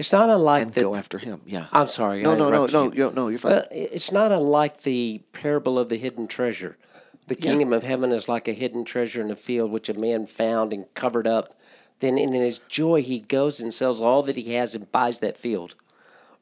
It's 0.01 0.15
not 0.15 0.31
unlike 0.31 0.63
and 0.63 0.71
the, 0.73 0.81
go 0.81 0.95
after 0.95 1.19
him. 1.19 1.43
Yeah. 1.45 1.67
I'm 1.73 1.87
sorry. 1.87 2.23
No, 2.23 2.35
no, 2.35 2.49
no, 2.49 2.65
no, 2.65 2.91
you. 2.91 3.13
no. 3.15 3.29
You're 3.29 3.39
fine. 3.39 3.53
Uh, 3.53 3.67
it's 3.71 4.11
not 4.11 4.33
unlike 4.33 4.81
the 4.81 5.21
parable 5.35 5.79
of 5.79 5.91
the 5.91 5.99
hidden 5.99 6.27
treasure. 6.27 6.79
The 7.27 7.35
kingdom 7.35 7.73
yeah. 7.73 7.77
of 7.77 7.83
heaven 7.83 8.11
is 8.11 8.27
like 8.27 8.49
a 8.49 8.55
hidden 8.55 8.87
treasure 8.87 9.21
in 9.21 9.31
a 9.31 9.37
field 9.37 9.71
which 9.71 9.91
a 9.91 9.95
man 9.95 10.27
found 10.27 10.73
and 10.73 10.87
covered 10.95 11.27
up. 11.27 11.53
Then, 11.99 12.17
in 12.17 12.33
his 12.33 12.61
joy, 12.61 13.03
he 13.03 13.21
goes 13.21 13.61
and 13.61 13.75
sells 13.75 14.01
all 14.01 14.23
that 14.23 14.39
he 14.39 14.55
has 14.55 14.75
and 14.75 14.91
buys 14.91 15.21
that 15.21 15.37
field. 15.37 15.75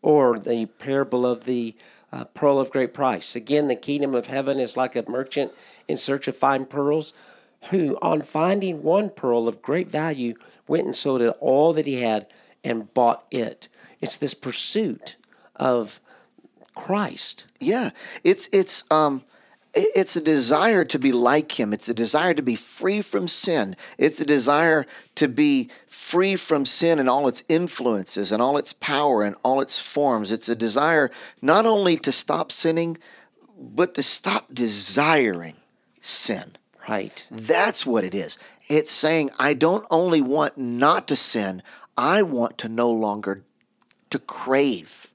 Or 0.03 0.39
the 0.39 0.67
parable 0.67 1.27
of 1.27 1.45
the 1.45 1.75
uh, 2.13 2.27
pearl 2.27 2.61
of 2.61 2.71
great 2.71 2.95
price. 2.95 3.35
Again, 3.35 3.67
the 3.67 3.75
kingdom 3.75 4.15
of 4.15 4.29
heaven 4.29 4.61
is 4.61 4.77
like 4.77 4.95
a 4.95 5.11
merchant 5.11 5.51
in 5.89 5.97
search 5.97 6.29
of 6.29 6.37
fine 6.37 6.65
pearls, 6.65 7.13
who, 7.71 7.99
on 8.01 8.21
finding 8.21 8.85
one 8.85 9.11
pearl 9.11 9.49
of 9.49 9.63
great 9.63 9.91
value, 9.91 10.35
went 10.69 10.87
and 10.87 10.95
sold 10.95 11.23
it 11.23 11.37
all 11.41 11.73
that 11.73 11.87
he 11.87 12.03
had 12.03 12.29
and 12.65 12.93
bought 12.95 13.25
it. 13.31 13.69
It's 14.01 14.17
this 14.17 14.35
pursuit 14.35 15.17
of 15.57 16.01
Christ. 16.75 17.45
Yeah, 17.59 17.91
it's 18.23 18.49
it's 18.53 18.85
um 18.91 19.25
it's 19.75 20.17
a 20.17 20.21
desire 20.21 20.85
to 20.85 20.99
be 20.99 21.13
like 21.13 21.61
him. 21.61 21.73
It's 21.73 21.89
a 21.89 21.95
desire 21.95 22.35
to 22.35 22.43
be 22.43 22.57
free 22.57 23.03
from 23.03 23.29
sin. 23.29 23.77
It's 23.97 24.21
a 24.21 24.25
desire 24.25 24.87
to 25.17 25.29
be 25.29 25.69
free 25.87 26.37
from 26.37 26.65
sin 26.65 26.99
and 26.99 27.09
all 27.09 27.29
its 27.29 27.45
influences 27.49 28.33
and 28.33 28.41
all 28.41 28.57
its 28.57 28.73
power 28.73 29.23
and 29.23 29.37
all 29.43 29.61
its 29.61 29.79
forms. 29.79 30.33
It's 30.33 30.49
a 30.49 30.57
desire 30.57 31.11
not 31.43 31.67
only 31.67 31.97
to 31.99 32.13
stop 32.13 32.51
sinning, 32.51 32.99
but 33.59 33.95
to 33.95 34.03
stop 34.03 34.55
desiring 34.55 35.57
sin. 36.01 36.57
Right. 36.89 37.27
That's 37.31 37.85
what 37.85 38.05
it 38.05 38.15
is. 38.15 38.39
It's 38.69 38.93
saying, 38.93 39.31
I 39.39 39.55
don't 39.55 39.87
only 39.91 40.21
want 40.21 40.59
not 40.59 41.09
to 41.09 41.17
sin, 41.17 41.63
I 41.99 42.23
want 42.23 42.57
to 42.59 42.69
no 42.69 42.91
longer 42.91 43.43
to 44.11 44.19
crave 44.21 45.09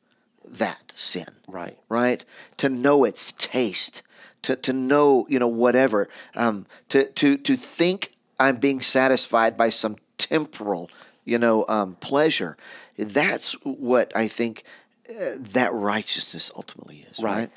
that 0.46 0.92
sin. 0.94 1.30
Right. 1.48 1.78
Right? 1.88 2.24
To 2.58 2.68
know 2.68 3.06
its 3.06 3.32
taste, 3.32 4.04
to, 4.44 4.58
to 4.58 4.74
know, 4.74 5.26
you 5.30 5.40
know, 5.40 5.48
whatever. 5.48 6.10
Um, 6.36 6.66
to, 6.90 7.06
to, 7.06 7.38
to 7.38 7.56
think 7.56 8.12
I'm 8.40 8.58
being 8.58 8.82
satisfied 8.82 9.56
by 9.56 9.70
some 9.70 9.96
temporal, 10.18 10.90
you 11.24 11.40
know, 11.40 11.66
um, 11.70 11.96
pleasure. 11.96 12.58
That's 12.98 13.54
what 13.64 14.16
I 14.16 14.28
think 14.28 14.64
uh, 15.10 15.38
that 15.38 15.74
righteousness 15.74 16.52
ultimately 16.56 17.06
is. 17.10 17.20
Right. 17.20 17.34
right? 17.36 17.52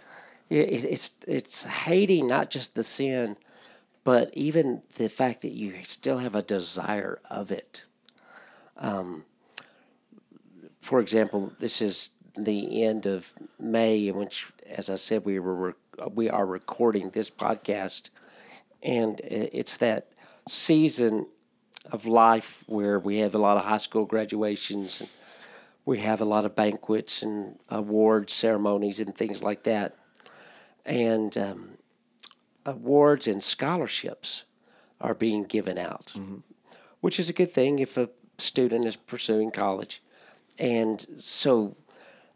It's, 0.49 1.11
it's 1.27 1.65
hating 1.65 2.29
not 2.29 2.51
just 2.51 2.77
the 2.77 2.85
sin, 2.85 3.37
but 4.05 4.31
even 4.35 4.83
the 4.95 5.09
fact 5.09 5.43
that 5.43 5.51
you 5.51 5.75
still 5.83 6.19
have 6.19 6.37
a 6.37 6.43
desire 6.43 7.19
of 7.29 7.51
it. 7.51 7.83
Um, 8.79 9.25
for 10.81 11.01
example, 11.01 11.53
this 11.59 11.81
is 11.81 12.11
the 12.37 12.85
end 12.85 13.07
of 13.07 13.33
May, 13.59 14.09
in 14.09 14.17
which, 14.17 14.49
as 14.67 14.91
I 14.91 14.97
said, 14.97 15.25
we 15.25 15.39
were 15.39 15.77
we 16.15 16.29
are 16.29 16.45
recording 16.45 17.11
this 17.11 17.31
podcast, 17.31 18.11
and 18.83 19.21
it's 19.21 19.79
that 19.79 20.09
season 20.47 21.27
of 21.91 22.07
life 22.07 22.63
where 22.67 22.99
we 22.99 23.19
have 23.19 23.35
a 23.35 23.39
lot 23.39 23.57
of 23.57 23.65
high 23.65 23.79
school 23.79 24.05
graduations 24.05 25.01
and 25.01 25.11
we 25.85 26.01
have 26.01 26.21
a 26.21 26.25
lot 26.25 26.45
of 26.45 26.55
banquets 26.55 27.23
and 27.23 27.59
award 27.69 28.29
ceremonies 28.29 28.99
and 28.99 29.15
things 29.15 29.43
like 29.43 29.63
that, 29.63 29.97
and 30.85 31.39
um, 31.39 31.79
awards 32.67 33.27
and 33.27 33.43
scholarships 33.43 34.45
are 35.01 35.15
being 35.15 35.45
given 35.45 35.79
out, 35.79 36.07
mm-hmm. 36.17 36.39
which 37.01 37.21
is 37.21 37.31
a 37.31 37.33
good 37.33 37.51
thing 37.51 37.79
if 37.79 37.97
a 37.97 38.11
student 38.39 38.85
is 38.85 38.97
pursuing 38.97 39.51
college. 39.51 40.03
And 40.59 41.05
so 41.17 41.77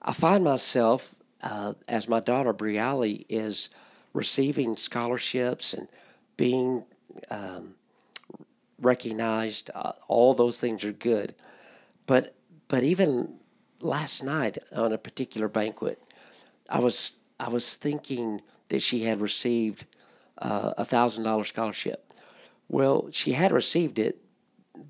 I 0.03 0.13
find 0.13 0.45
myself, 0.45 1.15
uh, 1.43 1.75
as 1.89 2.09
my 2.09 2.21
daughter 2.21 2.53
Briali 2.53 3.25
is 3.29 3.71
receiving 4.13 4.77
scholarships 4.77 5.73
and 5.73 5.89
being 6.37 6.85
um, 7.31 7.75
recognized, 8.81 9.71
uh, 9.75 9.93
all 10.09 10.35
those 10.35 10.61
things 10.61 10.85
are 10.85 10.93
good. 10.93 11.35
But 12.07 12.35
but 12.69 12.83
even 12.83 13.35
last 13.81 14.23
night 14.23 14.59
on 14.75 14.93
a 14.93 14.99
particular 14.99 15.49
banquet, 15.49 16.03
I 16.69 16.81
was 16.81 17.13
I 17.39 17.49
was 17.49 17.77
thinking 17.77 18.43
that 18.69 18.81
she 18.83 19.05
had 19.05 19.21
received 19.21 19.87
uh, 20.39 20.75
a 20.77 20.85
thousand 20.85 21.25
dollar 21.25 21.45
scholarship. 21.45 22.13
Well, 22.69 23.09
she 23.11 23.33
had 23.33 23.51
received 23.51 23.99
it, 23.99 24.23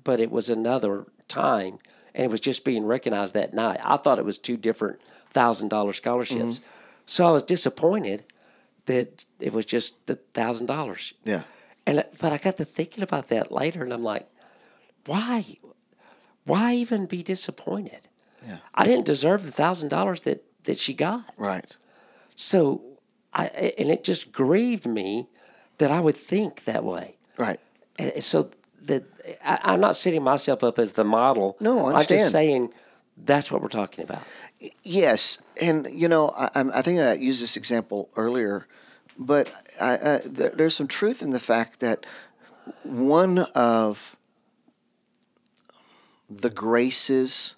but 0.03 0.19
it 0.19 0.31
was 0.31 0.49
another 0.49 1.05
time, 1.27 1.77
and 2.13 2.25
it 2.25 2.31
was 2.31 2.39
just 2.39 2.65
being 2.65 2.85
recognized 2.85 3.33
that 3.33 3.53
night. 3.53 3.79
I 3.83 3.97
thought 3.97 4.19
it 4.19 4.25
was 4.25 4.37
two 4.37 4.57
different 4.57 5.01
thousand 5.29 5.69
dollar 5.69 5.93
scholarships, 5.93 6.59
mm-hmm. 6.59 6.65
so 7.05 7.27
I 7.27 7.31
was 7.31 7.43
disappointed 7.43 8.23
that 8.85 9.25
it 9.39 9.53
was 9.53 9.65
just 9.65 10.05
the 10.07 10.15
thousand 10.15 10.65
dollars. 10.65 11.13
Yeah. 11.23 11.43
And 11.85 12.03
but 12.19 12.31
I 12.31 12.37
got 12.37 12.57
to 12.57 12.65
thinking 12.65 13.03
about 13.03 13.29
that 13.29 13.51
later, 13.51 13.83
and 13.83 13.93
I'm 13.93 14.03
like, 14.03 14.27
why, 15.05 15.57
why 16.45 16.75
even 16.75 17.05
be 17.05 17.23
disappointed? 17.23 18.07
Yeah. 18.47 18.57
I 18.73 18.85
didn't 18.85 19.05
deserve 19.05 19.43
the 19.43 19.51
thousand 19.51 19.89
dollars 19.89 20.21
that 20.21 20.43
that 20.63 20.77
she 20.77 20.93
got. 20.93 21.25
Right. 21.37 21.75
So 22.35 22.81
I 23.33 23.47
and 23.77 23.89
it 23.89 24.03
just 24.03 24.31
grieved 24.31 24.85
me 24.85 25.27
that 25.77 25.91
I 25.91 25.99
would 25.99 26.17
think 26.17 26.65
that 26.65 26.83
way. 26.83 27.15
Right. 27.37 27.59
And 27.97 28.23
so 28.23 28.51
that 28.85 29.03
I, 29.43 29.73
am 29.73 29.79
not 29.79 29.95
setting 29.95 30.23
myself 30.23 30.63
up 30.63 30.79
as 30.79 30.93
the 30.93 31.03
model. 31.03 31.57
No, 31.59 31.87
I 31.87 32.01
am 32.01 32.05
just 32.05 32.31
saying 32.31 32.73
that's 33.17 33.51
what 33.51 33.61
we're 33.61 33.67
talking 33.67 34.03
about. 34.03 34.23
Yes, 34.83 35.41
and 35.59 35.87
you 35.91 36.07
know, 36.07 36.33
I, 36.35 36.49
I 36.55 36.81
think 36.81 36.99
I 36.99 37.13
used 37.13 37.41
this 37.41 37.57
example 37.57 38.09
earlier, 38.15 38.67
but 39.17 39.51
I, 39.79 39.93
I, 39.93 40.21
there, 40.25 40.49
there's 40.49 40.75
some 40.75 40.87
truth 40.87 41.21
in 41.21 41.31
the 41.31 41.39
fact 41.39 41.79
that 41.79 42.05
one 42.83 43.39
of 43.39 44.15
the 46.29 46.49
graces 46.49 47.55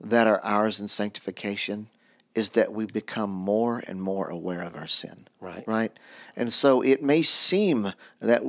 that 0.00 0.26
are 0.26 0.40
ours 0.44 0.80
in 0.80 0.88
sanctification 0.88 1.88
is 2.34 2.50
that 2.50 2.72
we 2.72 2.86
become 2.86 3.30
more 3.30 3.82
and 3.88 4.00
more 4.00 4.28
aware 4.28 4.62
of 4.62 4.76
our 4.76 4.86
sin. 4.86 5.26
Right. 5.40 5.64
Right. 5.66 5.92
And 6.36 6.52
so 6.52 6.82
it 6.82 7.02
may 7.02 7.22
seem 7.22 7.92
that 8.20 8.42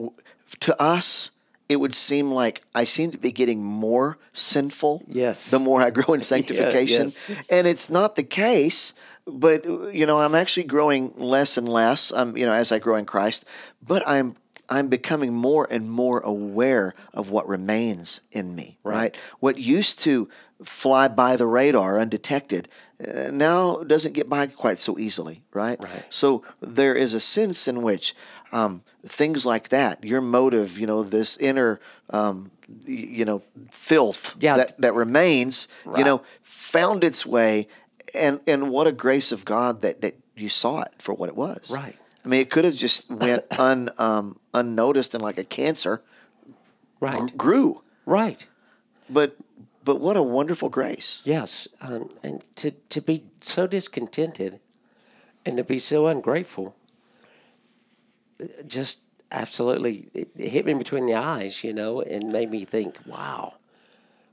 to 0.60 0.82
us, 0.82 1.32
it 1.70 1.80
would 1.80 1.94
seem 1.94 2.32
like 2.32 2.64
I 2.74 2.84
seem 2.84 3.12
to 3.12 3.18
be 3.18 3.32
getting 3.32 3.64
more 3.64 4.18
sinful. 4.34 5.04
Yes. 5.08 5.52
The 5.52 5.60
more 5.60 5.82
I 5.82 5.92
grow 5.92 6.16
in 6.16 6.22
sanctification, 6.34 7.04
yeah, 7.04 7.36
yes, 7.36 7.48
and 7.50 7.68
it's 7.68 7.90
not 7.90 8.16
the 8.16 8.24
case. 8.24 8.94
But 9.28 9.64
you 9.66 10.08
know, 10.08 10.18
I'm 10.18 10.34
actually 10.34 10.64
growing 10.64 11.14
less 11.16 11.58
and 11.58 11.70
less. 11.70 12.12
Um, 12.12 12.36
you 12.36 12.48
know, 12.48 12.52
as 12.52 12.72
I 12.72 12.80
grow 12.80 12.96
in 12.96 13.06
Christ, 13.06 13.46
but 13.86 14.02
I'm 14.08 14.36
I'm 14.68 14.88
becoming 14.88 15.34
more 15.34 15.68
and 15.70 15.90
more 15.90 16.20
aware 16.22 16.96
of 17.14 17.30
what 17.30 17.48
remains 17.48 18.22
in 18.32 18.56
me. 18.56 18.80
Right. 18.84 18.96
right? 18.96 19.18
What 19.40 19.60
used 19.60 20.00
to 20.00 20.28
fly 20.64 21.08
by 21.08 21.36
the 21.36 21.46
radar 21.46 22.00
undetected 22.00 22.68
uh, 23.06 23.32
now 23.32 23.78
doesn't 23.84 24.14
get 24.14 24.28
by 24.28 24.48
quite 24.48 24.78
so 24.78 25.00
easily, 25.00 25.42
right? 25.54 25.82
right. 25.82 26.06
So 26.10 26.44
there 26.60 26.94
is 26.94 27.14
a 27.14 27.20
sense 27.20 27.68
in 27.68 27.82
which 27.82 28.14
um, 28.52 28.84
things 29.06 29.46
like 29.46 29.70
that, 29.70 30.04
your 30.04 30.22
motive, 30.22 30.78
you 30.78 30.88
know, 30.88 31.04
this 31.04 31.38
inner, 31.38 31.80
um, 32.10 32.52
you 32.86 33.26
know, 33.26 33.42
filth 33.72 34.36
yeah. 34.40 34.58
that, 34.58 34.80
that 34.82 34.94
remains, 34.94 35.68
right. 35.86 36.00
you 36.00 36.06
know, 36.06 36.22
found 36.42 37.04
its 37.04 37.26
way. 37.26 37.68
And, 38.14 38.40
and 38.48 38.70
what 38.70 38.88
a 38.88 38.92
grace 38.92 39.32
of 39.32 39.46
God 39.46 39.82
that, 39.82 40.02
that 40.02 40.18
you 40.36 40.50
saw 40.50 40.82
it 40.82 40.94
for 40.98 41.14
what 41.14 41.30
it 41.30 41.36
was. 41.36 41.70
Right. 41.70 41.96
I 42.24 42.28
mean, 42.28 42.42
it 42.42 42.50
could 42.50 42.66
have 42.66 42.76
just 42.76 43.10
went 43.10 43.46
un, 43.60 43.90
um, 43.98 44.40
unnoticed 44.54 45.14
and 45.14 45.24
like 45.24 45.38
a 45.38 45.44
cancer 45.44 46.02
right. 47.00 47.36
grew. 47.38 47.82
Right. 48.06 48.46
But 49.10 49.36
but 49.84 50.00
what 50.00 50.18
a 50.18 50.22
wonderful 50.22 50.70
grace. 50.70 51.22
Yes, 51.26 51.68
um, 51.82 52.10
and 52.22 52.44
to 52.58 52.72
to 52.72 53.02
be 53.02 53.24
so 53.42 53.66
discontented, 53.66 54.60
and 55.46 55.58
to 55.58 55.64
be 55.64 55.80
so 55.80 56.06
ungrateful, 56.06 56.76
just 58.68 59.00
absolutely 59.32 60.10
it, 60.14 60.30
hit 60.36 60.66
me 60.66 60.74
between 60.74 61.06
the 61.06 61.16
eyes, 61.16 61.64
you 61.64 61.74
know, 61.74 62.02
and 62.02 62.32
made 62.32 62.52
me 62.52 62.66
think, 62.66 62.98
wow, 63.06 63.56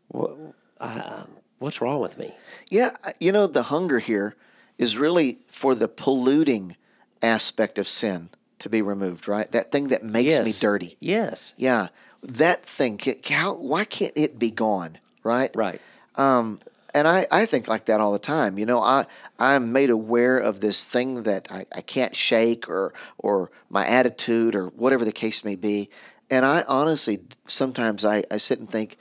what, 0.08 0.36
uh, 0.80 1.24
what's 1.58 1.80
wrong 1.80 2.00
with 2.00 2.18
me? 2.18 2.34
Yeah, 2.70 2.90
you 3.20 3.32
know, 3.32 3.46
the 3.46 3.64
hunger 3.64 3.98
here 3.98 4.36
is 4.78 4.96
really 4.96 5.38
for 5.48 5.74
the 5.74 5.88
polluting 5.88 6.76
aspect 7.22 7.78
of 7.78 7.88
sin 7.88 8.30
to 8.58 8.68
be 8.68 8.82
removed, 8.82 9.28
right? 9.28 9.50
That 9.52 9.72
thing 9.72 9.88
that 9.88 10.02
makes 10.04 10.34
yes. 10.34 10.46
me 10.46 10.52
dirty. 10.58 10.96
Yes. 11.00 11.54
Yeah, 11.56 11.88
that 12.22 12.64
thing. 12.64 13.00
How, 13.28 13.54
why 13.54 13.84
can't 13.84 14.12
it 14.16 14.38
be 14.38 14.50
gone? 14.50 14.98
right? 15.26 15.50
Right. 15.54 15.80
Um, 16.14 16.58
and 16.96 17.06
I, 17.06 17.26
I 17.30 17.44
think 17.44 17.68
like 17.68 17.84
that 17.84 18.00
all 18.00 18.10
the 18.10 18.18
time. 18.18 18.58
You 18.58 18.64
know, 18.64 18.80
I 18.80 19.04
I'm 19.38 19.70
made 19.70 19.90
aware 19.90 20.38
of 20.38 20.60
this 20.60 20.88
thing 20.88 21.24
that 21.24 21.52
I, 21.52 21.66
I 21.70 21.82
can't 21.82 22.16
shake 22.16 22.70
or 22.70 22.94
or 23.18 23.50
my 23.68 23.86
attitude 23.86 24.56
or 24.56 24.68
whatever 24.68 25.04
the 25.04 25.12
case 25.12 25.44
may 25.44 25.56
be. 25.56 25.90
And 26.30 26.46
I 26.46 26.64
honestly 26.66 27.20
sometimes 27.46 28.02
I, 28.02 28.24
I 28.30 28.38
sit 28.38 28.60
and 28.60 28.70
think, 28.70 28.96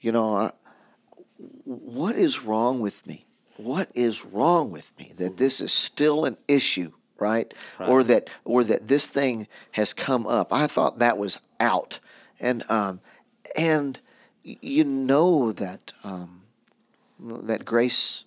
you 0.00 0.10
know, 0.10 0.36
uh, 0.36 0.50
what 1.64 2.16
is 2.16 2.42
wrong 2.42 2.80
with 2.80 3.06
me? 3.06 3.26
What 3.58 3.90
is 3.94 4.24
wrong 4.24 4.70
with 4.70 4.98
me 4.98 5.12
that 5.18 5.36
this 5.36 5.60
is 5.60 5.70
still 5.70 6.24
an 6.24 6.38
issue, 6.48 6.92
right? 7.18 7.52
right? 7.78 7.88
Or 7.90 8.02
that 8.04 8.30
or 8.46 8.64
that 8.64 8.88
this 8.88 9.10
thing 9.10 9.48
has 9.72 9.92
come 9.92 10.26
up. 10.26 10.50
I 10.50 10.66
thought 10.66 10.98
that 10.98 11.18
was 11.18 11.40
out, 11.60 12.00
and 12.40 12.64
um, 12.70 13.00
and 13.54 14.00
you 14.42 14.84
know 14.84 15.52
that 15.52 15.92
um, 16.02 16.43
that 17.18 17.64
grace 17.64 18.24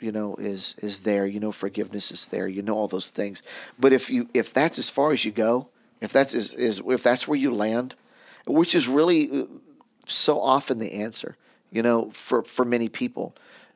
you 0.00 0.10
know 0.10 0.34
is 0.36 0.74
is 0.78 1.00
there 1.00 1.26
you 1.26 1.38
know 1.38 1.52
forgiveness 1.52 2.10
is 2.10 2.26
there 2.26 2.48
you 2.48 2.62
know 2.62 2.76
all 2.76 2.88
those 2.88 3.10
things 3.10 3.42
but 3.78 3.92
if 3.92 4.10
you 4.10 4.28
if 4.34 4.52
that's 4.52 4.78
as 4.78 4.90
far 4.90 5.12
as 5.12 5.24
you 5.24 5.30
go 5.30 5.68
if 6.00 6.12
that's 6.12 6.34
is, 6.34 6.50
is 6.52 6.82
if 6.86 7.02
that's 7.02 7.28
where 7.28 7.38
you 7.38 7.54
land 7.54 7.94
which 8.46 8.74
is 8.74 8.88
really 8.88 9.42
uh, 9.42 9.44
so 10.06 10.40
often 10.40 10.78
the 10.78 10.92
answer 10.92 11.36
you 11.70 11.82
know 11.82 12.10
for 12.10 12.42
for 12.42 12.64
many 12.64 12.88
people 12.88 13.34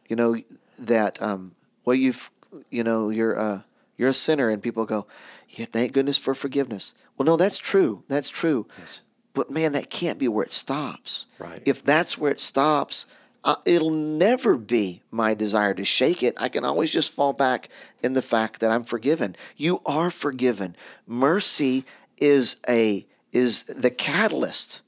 you 0.09 0.16
know 0.16 0.37
that 0.79 1.20
um 1.22 1.55
well 1.85 1.96
you've 1.96 2.31
you 2.70 2.83
know 2.83 3.09
you're 3.09 3.38
uh 3.38 3.61
you're 3.96 4.09
a 4.09 4.14
sinner 4.14 4.49
and 4.49 4.62
people 4.62 4.85
go 4.85 5.07
yeah 5.51 5.64
thank 5.64 5.92
goodness 5.92 6.18
for 6.18 6.35
forgiveness 6.35 6.92
well 7.16 7.27
no 7.27 7.37
that's 7.37 7.59
true 7.59 8.03
that's 8.09 8.29
true 8.29 8.66
yes. 8.79 9.01
But 9.37 9.51
man, 9.51 9.72
that 9.72 9.90
can't 9.90 10.18
be 10.18 10.29
where 10.29 10.46
it 10.46 10.51
stops. 10.51 11.27
Right. 11.38 11.61
If 11.66 11.85
that's 11.85 12.16
where 12.16 12.33
it 12.33 12.40
stops, 12.40 13.05
uh, 13.44 13.57
it'll 13.64 13.90
never 13.90 14.57
be 14.57 15.03
my 15.11 15.35
desire 15.35 15.75
to 15.75 15.85
shake 15.85 16.22
it. 16.22 16.35
I 16.37 16.49
can 16.49 16.64
always 16.64 16.90
just 16.90 17.12
fall 17.12 17.33
back 17.33 17.68
in 18.03 18.14
the 18.14 18.22
fact 18.22 18.61
that 18.61 18.70
I'm 18.70 18.85
forgiven. 18.85 19.37
You 19.57 19.81
are 19.87 20.11
forgiven. 20.11 20.77
Mercy 21.07 21.85
is 22.16 22.57
a 22.68 23.07
is 23.33 23.64
the 23.64 23.90
catalyst 23.90 24.81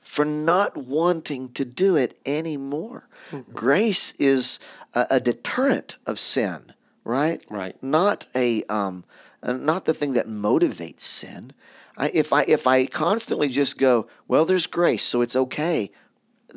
for 0.00 0.24
not 0.24 0.76
wanting 0.76 1.52
to 1.52 1.64
do 1.64 1.96
it 1.96 2.18
anymore. 2.24 3.08
Mm-hmm. 3.30 3.52
Grace 3.52 4.12
is 4.12 4.58
a, 4.94 5.06
a, 5.10 5.20
deterrent 5.20 5.96
of 6.06 6.18
sin, 6.18 6.72
right? 7.04 7.42
Right. 7.50 7.80
Not 7.82 8.26
a 8.34 8.62
um, 8.64 9.04
uh, 9.42 9.52
not 9.52 9.84
the 9.84 9.94
thing 9.94 10.12
that 10.12 10.28
motivates 10.28 11.00
sin. 11.00 11.52
I, 11.96 12.10
if 12.12 12.32
I 12.32 12.42
if 12.42 12.66
I 12.66 12.86
constantly 12.86 13.48
just 13.48 13.78
go, 13.78 14.06
well, 14.28 14.44
there's 14.44 14.66
grace, 14.66 15.02
so 15.02 15.22
it's 15.22 15.36
okay, 15.36 15.90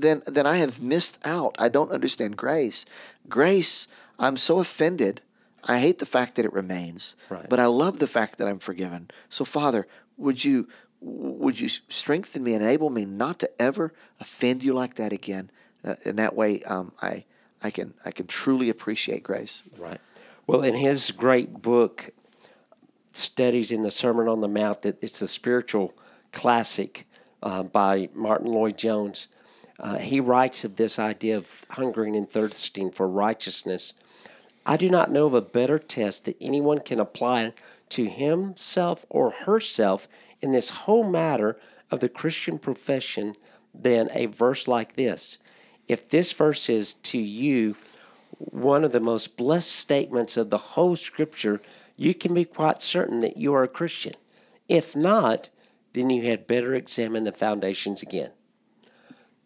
then 0.02 0.24
then 0.26 0.46
I 0.46 0.58
have 0.58 0.82
missed 0.82 1.20
out. 1.26 1.56
I 1.60 1.70
don't 1.70 1.92
understand 1.92 2.38
grace. 2.38 2.86
Grace, 3.28 3.88
I'm 4.18 4.38
so 4.38 4.60
offended. 4.60 5.22
I 5.64 5.80
hate 5.80 6.00
the 6.00 6.06
fact 6.06 6.36
that 6.36 6.46
it 6.46 6.54
remains, 6.54 7.16
right. 7.30 7.50
but 7.50 7.60
I 7.60 7.66
love 7.66 8.00
the 8.00 8.08
fact 8.08 8.38
that 8.38 8.48
I'm 8.48 8.60
forgiven. 8.60 9.12
So, 9.30 9.44
Father, 9.44 9.88
would 10.18 10.44
you 10.44 10.68
would 11.02 11.60
you 11.60 11.70
strengthen 11.70 12.44
me, 12.44 12.54
enable 12.54 12.90
me 12.90 13.06
not 13.06 13.40
to 13.40 13.62
ever 13.62 13.94
offend 14.20 14.64
you 14.64 14.74
like 14.74 14.96
that 14.96 15.14
again? 15.14 15.50
Uh, 15.84 15.96
in 16.04 16.18
that 16.18 16.36
way, 16.36 16.62
um, 16.64 16.92
I 17.02 17.26
I 17.62 17.72
can 17.72 17.94
I 18.06 18.12
can 18.12 18.28
truly 18.28 18.70
appreciate 18.70 19.24
grace. 19.24 19.64
Right. 19.78 20.00
Well, 20.48 20.64
in 20.64 20.76
his 20.76 21.12
great 21.12 21.62
book, 21.62 22.10
Studies 23.12 23.72
in 23.72 23.84
the 23.84 23.92
Sermon 23.92 24.28
on 24.28 24.42
the 24.42 24.48
Mount, 24.48 24.82
that 24.82 25.02
it's 25.02 25.22
a 25.22 25.28
spiritual 25.28 25.94
classic 26.32 27.08
uh, 27.42 27.64
by 27.64 28.10
Martyn 28.14 28.48
Lloyd-Jones. 28.48 29.28
Uh, 29.80 29.98
he 29.98 30.20
writes 30.20 30.66
of 30.66 30.76
this 30.76 31.00
idea 31.00 31.38
of 31.38 31.66
hungering 31.72 32.16
and 32.16 32.30
thirsting 32.30 32.92
for 32.92 33.08
righteousness. 33.08 33.94
I 34.66 34.76
do 34.78 34.90
not 34.90 35.12
know 35.12 35.26
of 35.26 35.34
a 35.34 35.42
better 35.42 35.80
test 35.80 36.26
that 36.26 36.38
anyone 36.42 36.80
can 36.80 37.00
apply 37.00 37.54
to 37.90 38.10
himself 38.10 39.06
or 39.10 39.32
herself 39.32 40.08
in 40.42 40.52
this 40.52 40.70
whole 40.70 41.10
matter 41.10 41.58
of 41.90 42.02
the 42.02 42.10
Christian 42.10 42.60
profession 42.60 43.36
than 43.74 44.10
a 44.14 44.26
verse 44.26 44.68
like 44.68 44.96
this. 44.96 45.38
If 45.88 46.10
this 46.10 46.32
verse 46.34 46.70
is 46.70 46.94
to 46.94 47.18
you 47.18 47.76
one 48.38 48.84
of 48.84 48.92
the 48.92 49.00
most 49.00 49.38
blessed 49.38 49.72
statements 49.72 50.38
of 50.38 50.50
the 50.50 50.58
whole 50.58 50.96
scripture, 50.96 51.62
you 51.96 52.14
can 52.14 52.34
be 52.34 52.46
quite 52.46 52.82
certain 52.82 53.22
that 53.22 53.38
you 53.38 53.54
are 53.54 53.64
a 53.64 53.68
Christian. 53.68 54.14
If 54.68 54.96
not, 54.96 55.50
then 55.94 56.10
you 56.10 56.24
had 56.24 56.48
better 56.48 56.76
examine 56.76 57.24
the 57.24 57.32
foundations 57.32 58.02
again. 58.02 58.32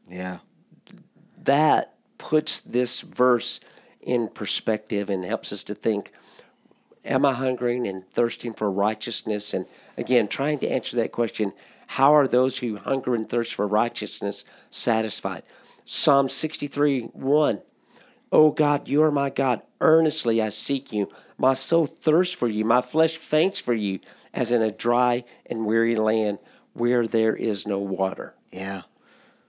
Yeah. 0.08 0.40
That 1.44 1.96
puts 2.18 2.60
this 2.60 3.02
verse 3.02 3.60
in 4.02 4.28
perspective 4.28 5.10
and 5.10 5.24
helps 5.24 5.52
us 5.52 5.64
to 5.64 5.76
think 5.76 6.12
Am 7.06 7.26
I 7.26 7.34
hungering 7.34 7.86
and 7.86 8.10
thirsting 8.12 8.54
for 8.54 8.72
righteousness? 8.72 9.54
And 9.54 9.66
again, 9.98 10.30
trying 10.30 10.60
to 10.60 10.70
answer 10.70 10.96
that 10.98 11.12
question 11.12 11.52
how 11.88 12.16
are 12.16 12.28
those 12.28 12.60
who 12.60 12.78
hunger 12.78 13.14
and 13.14 13.30
thirst 13.30 13.54
for 13.54 13.68
righteousness 13.68 14.46
satisfied? 14.70 15.44
Psalm 15.86 16.30
63 16.30 17.02
1. 17.14 17.62
O 18.32 18.50
God, 18.50 18.88
you 18.88 19.04
are 19.04 19.12
my 19.12 19.30
God. 19.30 19.62
Earnestly 19.80 20.42
I 20.42 20.50
seek 20.50 20.92
you. 20.92 21.10
My 21.38 21.54
soul 21.54 21.86
thirsts 21.86 22.34
for 22.34 22.48
you. 22.48 22.66
My 22.66 22.82
flesh 22.82 23.18
faints 23.18 23.60
for 23.60 23.74
you, 23.74 24.00
as 24.34 24.52
in 24.52 24.62
a 24.62 24.72
dry 24.72 25.24
and 25.46 25.66
weary 25.66 25.96
land 25.96 26.40
where 26.74 27.06
there 27.06 27.36
is 27.36 27.68
no 27.68 27.78
water. 27.78 28.34
Yeah. 28.50 28.84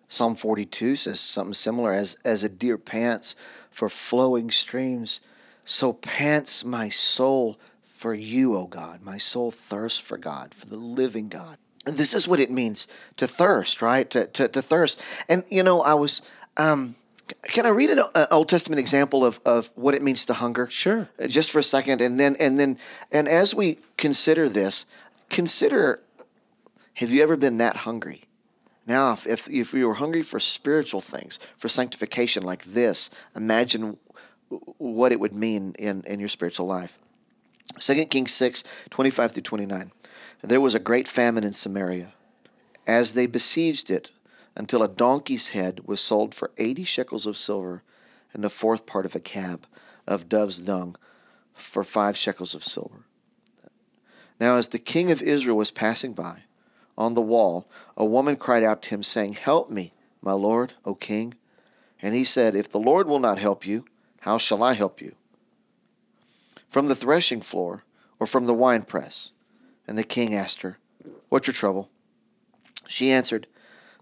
Psalm 0.08 0.36
42 0.36 0.96
says 0.96 1.20
something 1.20 1.54
similar 1.54 1.92
as, 1.92 2.16
as 2.24 2.42
a 2.42 2.48
deer 2.48 2.78
pants 2.78 3.34
for 3.70 3.88
flowing 3.88 4.50
streams, 4.50 5.20
so 5.64 5.92
pants 5.92 6.64
my 6.64 6.88
soul 6.88 7.58
for 7.84 8.14
you, 8.14 8.56
O 8.56 8.66
God. 8.66 9.02
My 9.02 9.18
soul 9.18 9.50
thirsts 9.50 9.98
for 9.98 10.18
God, 10.18 10.52
for 10.52 10.66
the 10.66 10.76
living 10.76 11.28
God. 11.28 11.58
And 11.86 11.96
this 11.96 12.14
is 12.14 12.28
what 12.28 12.40
it 12.40 12.50
means 12.50 12.86
to 13.16 13.26
thirst, 13.26 13.82
right? 13.82 14.08
To, 14.10 14.26
to, 14.26 14.48
to 14.48 14.62
thirst. 14.62 15.00
And, 15.28 15.44
you 15.48 15.62
know, 15.62 15.82
I 15.82 15.94
was. 15.94 16.22
Um, 16.56 16.96
can 17.44 17.64
I 17.64 17.70
read 17.70 17.90
an 17.90 18.02
Old 18.30 18.50
Testament 18.50 18.78
example 18.78 19.24
of, 19.24 19.40
of 19.46 19.70
what 19.74 19.94
it 19.94 20.02
means 20.02 20.26
to 20.26 20.34
hunger? 20.34 20.68
Sure. 20.68 21.08
Uh, 21.18 21.26
just 21.26 21.50
for 21.50 21.58
a 21.58 21.62
second, 21.62 22.02
and 22.02 22.20
then 22.20 22.36
and 22.38 22.58
then 22.58 22.78
and 23.10 23.26
as 23.26 23.54
we 23.54 23.78
consider 23.96 24.48
this, 24.48 24.84
consider: 25.30 26.00
Have 26.94 27.10
you 27.10 27.22
ever 27.22 27.36
been 27.36 27.56
that 27.58 27.78
hungry? 27.78 28.24
Now, 28.86 29.12
if 29.12 29.26
if, 29.26 29.48
if 29.48 29.72
you 29.72 29.88
were 29.88 29.94
hungry 29.94 30.22
for 30.22 30.40
spiritual 30.40 31.00
things, 31.00 31.38
for 31.56 31.68
sanctification 31.68 32.42
like 32.42 32.64
this, 32.64 33.10
imagine 33.34 33.96
what 34.48 35.12
it 35.12 35.20
would 35.20 35.34
mean 35.34 35.74
in 35.78 36.02
in 36.06 36.20
your 36.20 36.28
spiritual 36.28 36.66
life. 36.66 36.98
2 37.78 38.04
Kings 38.06 38.32
6, 38.32 38.62
25 38.90 39.32
through 39.32 39.42
29. 39.42 39.90
There 40.42 40.60
was 40.60 40.74
a 40.74 40.78
great 40.78 41.08
famine 41.08 41.44
in 41.44 41.54
Samaria. 41.54 42.12
As 42.86 43.14
they 43.14 43.26
besieged 43.26 43.90
it, 43.90 44.10
until 44.54 44.82
a 44.82 44.88
donkey's 44.88 45.48
head 45.48 45.80
was 45.84 46.00
sold 46.00 46.34
for 46.34 46.50
eighty 46.58 46.84
shekels 46.84 47.26
of 47.26 47.36
silver, 47.36 47.82
and 48.32 48.44
a 48.44 48.50
fourth 48.50 48.86
part 48.86 49.06
of 49.06 49.14
a 49.14 49.20
cab 49.20 49.66
of 50.06 50.28
dove's 50.28 50.58
dung 50.58 50.96
for 51.54 51.82
five 51.82 52.16
shekels 52.16 52.54
of 52.54 52.64
silver. 52.64 53.04
Now, 54.38 54.56
as 54.56 54.68
the 54.68 54.78
king 54.78 55.10
of 55.10 55.22
Israel 55.22 55.56
was 55.56 55.70
passing 55.70 56.12
by, 56.12 56.42
on 56.96 57.14
the 57.14 57.22
wall, 57.22 57.68
a 57.96 58.04
woman 58.04 58.36
cried 58.36 58.62
out 58.62 58.82
to 58.82 58.88
him, 58.90 59.02
saying, 59.02 59.34
Help 59.34 59.70
me, 59.70 59.92
my 60.22 60.32
lord, 60.32 60.74
O 60.84 60.94
king. 60.94 61.34
And 62.00 62.14
he 62.14 62.24
said, 62.24 62.54
If 62.54 62.70
the 62.70 62.78
Lord 62.78 63.06
will 63.06 63.18
not 63.18 63.38
help 63.38 63.66
you, 63.66 63.84
how 64.20 64.38
shall 64.38 64.62
I 64.62 64.74
help 64.74 65.00
you? 65.00 65.14
From 66.68 66.88
the 66.88 66.94
threshing 66.94 67.40
floor, 67.40 67.84
or 68.18 68.26
from 68.26 68.46
the 68.46 68.54
winepress? 68.54 69.32
And 69.86 69.98
the 69.98 70.04
king 70.04 70.34
asked 70.34 70.62
her, 70.62 70.78
What's 71.28 71.46
your 71.46 71.54
trouble? 71.54 71.88
She 72.86 73.10
answered, 73.10 73.46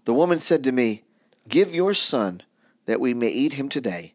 the 0.05 0.13
woman 0.13 0.39
said 0.39 0.63
to 0.65 0.71
me, 0.71 1.03
Give 1.47 1.73
your 1.73 1.93
son, 1.93 2.41
that 2.85 2.99
we 2.99 3.13
may 3.13 3.29
eat 3.29 3.53
him 3.53 3.69
today, 3.69 4.13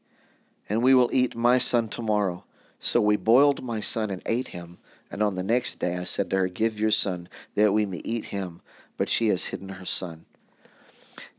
and 0.69 0.83
we 0.83 0.95
will 0.95 1.11
eat 1.13 1.35
my 1.35 1.59
son 1.59 1.89
tomorrow. 1.89 2.45
So 2.79 3.01
we 3.01 3.17
boiled 3.17 3.63
my 3.63 3.81
son 3.81 4.11
and 4.11 4.23
ate 4.27 4.49
him. 4.49 4.79
And 5.11 5.23
on 5.23 5.35
the 5.35 5.43
next 5.43 5.79
day 5.79 5.97
I 5.97 6.05
said 6.05 6.31
to 6.31 6.37
her, 6.37 6.49
Give 6.49 6.79
your 6.79 6.91
son, 6.91 7.29
that 7.55 7.73
we 7.73 7.87
may 7.87 8.03
eat 8.05 8.27
him. 8.27 8.61
But 8.99 9.09
she 9.09 9.29
has 9.29 9.47
hidden 9.47 9.71
her 9.71 9.87
son. 9.87 10.27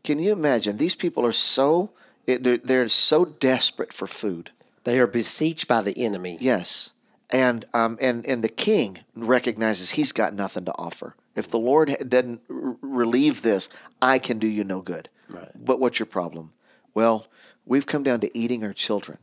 Can 0.04 0.18
you 0.18 0.32
imagine? 0.32 0.78
These 0.78 0.96
people 0.96 1.24
are 1.24 1.32
so 1.32 1.92
they're, 2.26 2.58
they're 2.58 2.88
so 2.88 3.26
desperate 3.26 3.94
for 3.94 4.08
food. 4.08 4.52
They 4.84 5.00
are 5.00 5.08
besieged 5.08 5.68
by 5.68 5.82
the 5.82 5.98
enemy. 5.98 6.38
Yes, 6.40 6.92
and 7.30 7.66
um, 7.74 7.98
and 8.02 8.26
and 8.26 8.44
the 8.44 8.50
king 8.50 9.00
recognizes 9.16 9.92
he's 9.92 10.12
got 10.12 10.34
nothing 10.34 10.66
to 10.66 10.78
offer. 10.78 11.16
If 11.36 11.50
the 11.50 11.60
Lord 11.60 11.96
doesn't 12.08 12.42
relieve 12.48 13.42
this, 13.42 13.70
I 14.02 14.20
can 14.20 14.40
do 14.40 14.48
you 14.48 14.64
no 14.64 14.82
good. 14.82 15.10
Right. 15.30 15.52
But 15.56 15.80
what's 15.80 16.00
your 16.00 16.06
problem? 16.06 16.54
Well, 16.94 17.28
we've 17.66 17.86
come 17.86 18.04
down 18.04 18.20
to 18.22 18.38
eating 18.38 18.64
our 18.64 18.74
children. 18.74 19.20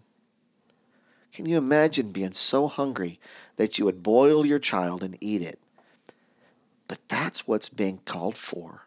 Can 1.32 1.46
you 1.46 1.58
imagine 1.58 2.12
being 2.12 2.32
so 2.32 2.68
hungry 2.68 3.18
that 3.56 3.78
you 3.78 3.84
would 3.84 4.02
boil 4.02 4.46
your 4.46 4.58
child 4.58 5.02
and 5.02 5.18
eat 5.20 5.42
it? 5.42 5.58
But 6.88 7.08
that's 7.08 7.46
what's 7.46 7.68
being 7.68 8.00
called 8.04 8.36
for 8.36 8.86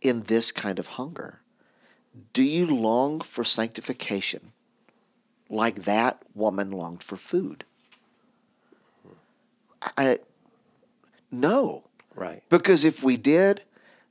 in 0.00 0.22
this 0.22 0.52
kind 0.52 0.78
of 0.78 0.88
hunger. 0.88 1.40
Do 2.32 2.42
you 2.42 2.66
long 2.66 3.20
for 3.20 3.44
sanctification 3.44 4.52
like 5.48 5.82
that 5.82 6.22
woman 6.34 6.70
longed 6.70 7.02
for 7.02 7.16
food? 7.16 7.64
I, 9.96 10.18
no. 11.30 11.84
Right. 12.14 12.42
Because 12.48 12.84
if 12.84 13.02
we 13.02 13.16
did, 13.16 13.62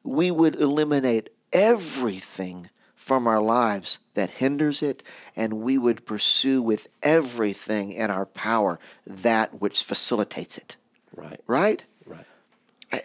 we 0.03 0.31
would 0.31 0.55
eliminate 0.55 1.29
everything 1.51 2.69
from 2.95 3.27
our 3.27 3.41
lives 3.41 3.99
that 4.13 4.29
hinders 4.29 4.81
it, 4.81 5.03
and 5.35 5.61
we 5.61 5.77
would 5.77 6.05
pursue 6.05 6.61
with 6.61 6.87
everything 7.01 7.91
in 7.91 8.11
our 8.11 8.25
power 8.25 8.79
that 9.07 9.61
which 9.61 9.83
facilitates 9.83 10.57
it. 10.57 10.75
Right. 11.15 11.39
Right? 11.47 11.85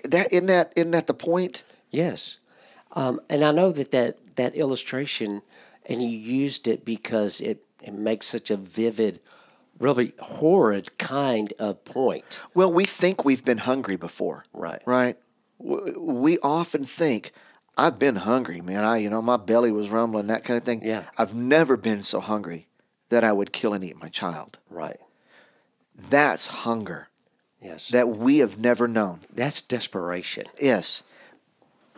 That 0.05 0.33
isn't 0.33 0.47
that 0.47 0.73
isn't 0.77 0.93
that 0.93 1.07
the 1.07 1.15
point? 1.15 1.65
Yes. 1.91 2.39
Um, 2.93 3.21
and 3.29 3.45
I 3.45 3.51
know 3.51 3.73
that, 3.73 3.91
that 3.91 4.37
that 4.37 4.55
illustration, 4.55 5.43
and 5.87 6.03
you 6.03 6.09
used 6.09 6.69
it 6.69 6.85
because 6.85 7.41
it, 7.41 7.65
it 7.83 7.93
makes 7.93 8.27
such 8.27 8.51
a 8.51 8.57
vivid, 8.57 9.21
really 9.79 10.15
horrid 10.21 10.97
kind 10.99 11.53
of 11.59 11.85
point. 11.85 12.41
Well, 12.55 12.73
we 12.73 12.85
think 12.85 13.25
we've 13.25 13.45
been 13.45 13.59
hungry 13.59 13.97
before. 13.97 14.45
Right. 14.53 14.83
Right. 14.87 15.17
We 15.59 16.39
often 16.39 16.85
think, 16.85 17.33
I've 17.77 17.99
been 17.99 18.17
hungry, 18.17 18.61
man. 18.61 18.85
I, 18.85 18.99
you 18.99 19.11
know, 19.11 19.23
my 19.23 19.37
belly 19.37 19.73
was 19.73 19.91
rumbling, 19.91 20.29
that 20.29 20.45
kind 20.45 20.57
of 20.57 20.65
thing. 20.65 20.85
Yeah. 20.85 21.05
I've 21.19 21.35
never 21.35 21.77
been 21.77 22.03
so 22.03 22.21
hungry 22.21 22.69
that 23.09 23.25
I 23.25 23.33
would 23.33 23.53
kill 23.53 23.75
and 23.75 23.83
eat 23.83 24.01
my 24.01 24.09
child. 24.09 24.59
Right. 24.71 25.01
That's 25.97 26.47
hunger. 26.47 27.09
Yes. 27.65 27.89
That 27.89 28.11
we 28.11 28.39
have 28.39 28.59
never 28.59 28.87
known. 28.87 29.21
That's 29.33 29.63
desperation. 29.63 30.45
Yes. 30.61 31.03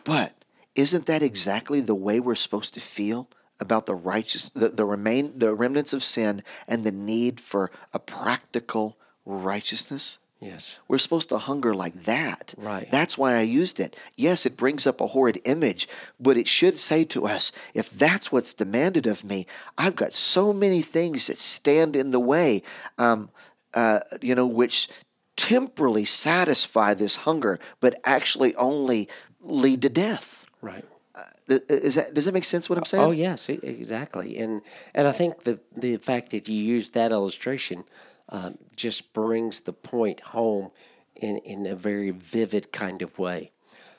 But 0.04 0.32
isn't 0.76 1.06
that 1.06 1.22
exactly 1.22 1.80
the 1.80 1.94
way 1.94 2.20
we're 2.20 2.36
supposed 2.36 2.72
to 2.74 2.80
feel 2.80 3.28
about 3.58 3.86
the 3.86 3.94
righteous 3.94 4.50
the, 4.50 4.68
the 4.68 4.84
remain 4.84 5.38
the 5.38 5.54
remnants 5.54 5.92
of 5.92 6.04
sin 6.04 6.42
and 6.68 6.84
the 6.84 6.92
need 6.92 7.40
for 7.40 7.72
a 7.92 7.98
practical 7.98 8.96
righteousness? 9.24 10.18
Yes. 10.38 10.78
We're 10.86 10.98
supposed 10.98 11.30
to 11.30 11.38
hunger 11.38 11.74
like 11.74 12.04
that. 12.04 12.54
Right. 12.58 12.90
That's 12.90 13.16
why 13.16 13.34
I 13.34 13.40
used 13.40 13.80
it. 13.80 13.96
Yes, 14.16 14.44
it 14.44 14.56
brings 14.56 14.86
up 14.86 15.00
a 15.00 15.08
horrid 15.08 15.40
image, 15.44 15.88
but 16.20 16.36
it 16.36 16.46
should 16.46 16.78
say 16.78 17.04
to 17.04 17.26
us 17.26 17.52
if 17.72 17.88
that's 17.90 18.30
what's 18.30 18.52
demanded 18.52 19.06
of 19.06 19.24
me, 19.24 19.46
I've 19.78 19.96
got 19.96 20.12
so 20.12 20.52
many 20.52 20.82
things 20.82 21.26
that 21.26 21.38
stand 21.38 21.96
in 21.96 22.10
the 22.10 22.20
way, 22.20 22.62
um, 22.98 23.30
uh, 23.72 24.00
you 24.20 24.34
know, 24.34 24.46
which 24.46 24.88
temporally 25.36 26.04
satisfy 26.04 26.94
this 26.94 27.16
hunger, 27.16 27.58
but 27.80 27.98
actually 28.04 28.54
only 28.56 29.08
lead 29.40 29.82
to 29.82 29.88
death. 29.88 30.50
Right. 30.60 30.84
Uh, 31.14 31.58
is 31.68 31.94
that, 31.94 32.12
does 32.14 32.24
that 32.24 32.34
make 32.34 32.44
sense 32.44 32.68
what 32.68 32.78
I'm 32.78 32.84
saying? 32.84 33.04
Oh 33.04 33.10
yes, 33.10 33.48
exactly. 33.48 34.38
And 34.38 34.62
and 34.94 35.08
I 35.08 35.12
think 35.12 35.44
the 35.44 35.60
the 35.76 35.96
fact 35.98 36.30
that 36.30 36.48
you 36.48 36.56
used 36.56 36.94
that 36.94 37.12
illustration 37.12 37.84
um, 38.28 38.58
just 38.74 39.12
brings 39.12 39.60
the 39.60 39.72
point 39.72 40.20
home 40.20 40.70
in 41.14 41.38
in 41.38 41.66
a 41.66 41.74
very 41.76 42.10
vivid 42.10 42.72
kind 42.72 43.00
of 43.02 43.18
way. 43.18 43.52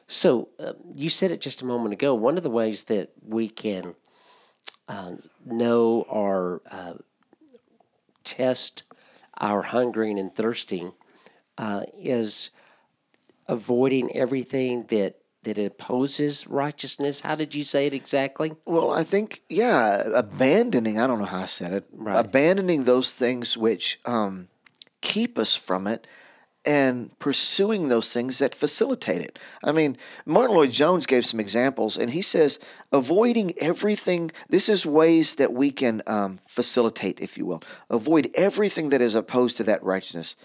So 0.08 0.50
uh, 0.60 0.74
you 0.94 1.10
said 1.10 1.32
it 1.32 1.42
just 1.42 1.62
a 1.62 1.66
moment 1.66 1.94
ago. 1.94 2.14
One 2.14 2.38
of 2.38 2.44
the 2.44 2.50
ways 2.50 2.86
that 2.86 3.12
we 3.26 3.50
can 3.50 3.96
uh, 4.88 5.16
know 5.46 6.06
or 6.08 6.62
uh, 6.70 6.94
test 8.24 8.84
our 9.40 9.64
hungering 9.64 10.20
and 10.20 10.34
thirsting 10.34 10.94
uh, 11.58 11.84
is 11.98 12.50
avoiding 13.48 14.16
everything 14.16 14.86
that 14.90 15.20
that 15.44 15.58
opposes 15.58 16.46
righteousness. 16.48 17.22
How 17.22 17.36
did 17.36 17.56
you 17.56 17.64
say 17.64 17.88
it 17.88 17.94
exactly? 17.94 18.54
Well, 18.66 18.92
I 18.92 19.04
think 19.04 19.44
yeah, 19.50 20.04
abandoning. 20.14 21.00
I 21.00 21.08
don't 21.08 21.20
know 21.20 21.26
how 21.26 21.44
I 21.44 21.46
said 21.46 21.74
it. 21.74 21.86
Right. 21.92 22.20
Abandoning 22.20 22.84
those 22.84 23.14
things 23.14 23.56
which 23.56 24.00
um, 24.06 24.50
keep 25.02 25.38
us 25.40 25.56
from 25.56 25.88
it, 25.88 26.06
and 26.68 27.18
pursuing 27.18 27.88
those 27.88 28.12
things 28.12 28.40
that 28.40 28.54
facilitate 28.54 29.22
it. 29.22 29.40
I 29.64 29.72
mean, 29.72 29.96
Martyn 30.26 30.58
Lloyd 30.58 30.72
Jones 30.72 31.06
gave 31.06 31.26
some 31.26 31.40
examples, 31.40 31.98
and 31.98 32.12
he 32.12 32.22
says 32.22 32.60
avoiding 32.92 33.54
everything. 33.58 34.32
This 34.50 34.68
is 34.68 34.86
ways 34.86 35.36
that 35.36 35.54
we 35.54 35.72
can 35.72 36.04
um, 36.08 36.40
facilitate, 36.46 37.22
if 37.22 37.38
you 37.38 37.46
will, 37.46 37.64
avoid 37.90 38.30
everything 38.34 38.90
that 38.90 39.02
is 39.02 39.16
opposed 39.16 39.56
to 39.58 39.64
that 39.64 39.82
righteousness. 39.82 40.36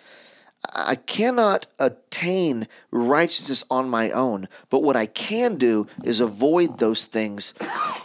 I 0.72 0.94
cannot 0.94 1.66
attain 1.78 2.68
righteousness 2.90 3.64
on 3.70 3.88
my 3.88 4.10
own, 4.10 4.48
but 4.70 4.82
what 4.82 4.96
I 4.96 5.06
can 5.06 5.56
do 5.56 5.86
is 6.04 6.20
avoid 6.20 6.78
those 6.78 7.06
things 7.06 7.52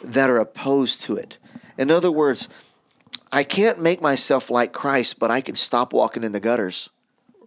that 0.04 0.30
are 0.30 0.38
opposed 0.38 1.02
to 1.04 1.16
it. 1.16 1.38
In 1.78 1.92
other 1.92 2.12
words, 2.12 2.50
I 3.32 3.44
can't 3.44 3.80
make 3.80 4.02
myself 4.02 4.50
like 4.50 4.74
Christ, 4.74 5.20
but 5.20 5.32
I 5.32 5.42
can 5.42 5.56
stop 5.56 5.94
walking 5.94 6.24
in 6.24 6.32
the 6.32 6.40
gutters, 6.40 6.90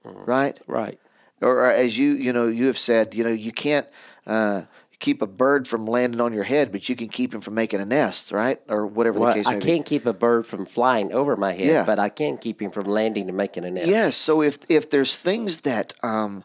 right? 0.04 0.58
Right. 0.66 1.00
Or 1.40 1.64
as 1.66 1.98
you 1.98 2.12
you 2.12 2.32
know 2.32 2.46
you 2.46 2.66
have 2.66 2.78
said, 2.78 3.14
you 3.14 3.24
know 3.24 3.30
you 3.30 3.52
can't 3.52 3.86
uh, 4.26 4.62
keep 5.00 5.22
a 5.22 5.26
bird 5.26 5.66
from 5.66 5.86
landing 5.86 6.20
on 6.20 6.32
your 6.32 6.44
head, 6.44 6.70
but 6.70 6.88
you 6.88 6.94
can 6.94 7.08
keep 7.08 7.34
him 7.34 7.40
from 7.40 7.54
making 7.54 7.80
a 7.80 7.84
nest, 7.86 8.30
right? 8.32 8.60
Or 8.68 8.86
whatever 8.86 9.18
the 9.18 9.24
Well, 9.24 9.34
case 9.34 9.46
I 9.46 9.54
may 9.54 9.58
be. 9.58 9.64
I 9.64 9.66
can't 9.76 9.86
keep 9.86 10.06
a 10.06 10.12
bird 10.12 10.46
from 10.46 10.66
flying 10.66 11.12
over 11.12 11.36
my 11.36 11.52
head, 11.54 11.66
Yeah. 11.66 11.84
but 11.84 11.98
I 11.98 12.10
can 12.10 12.36
keep 12.38 12.60
him 12.62 12.70
from 12.70 12.84
landing 12.86 13.26
and 13.28 13.36
making 13.36 13.64
a 13.64 13.70
nest. 13.70 13.88
Yes. 13.88 14.14
So 14.16 14.42
if 14.42 14.58
if 14.68 14.90
there's 14.90 15.18
things 15.20 15.62
that 15.62 15.94
um, 16.04 16.44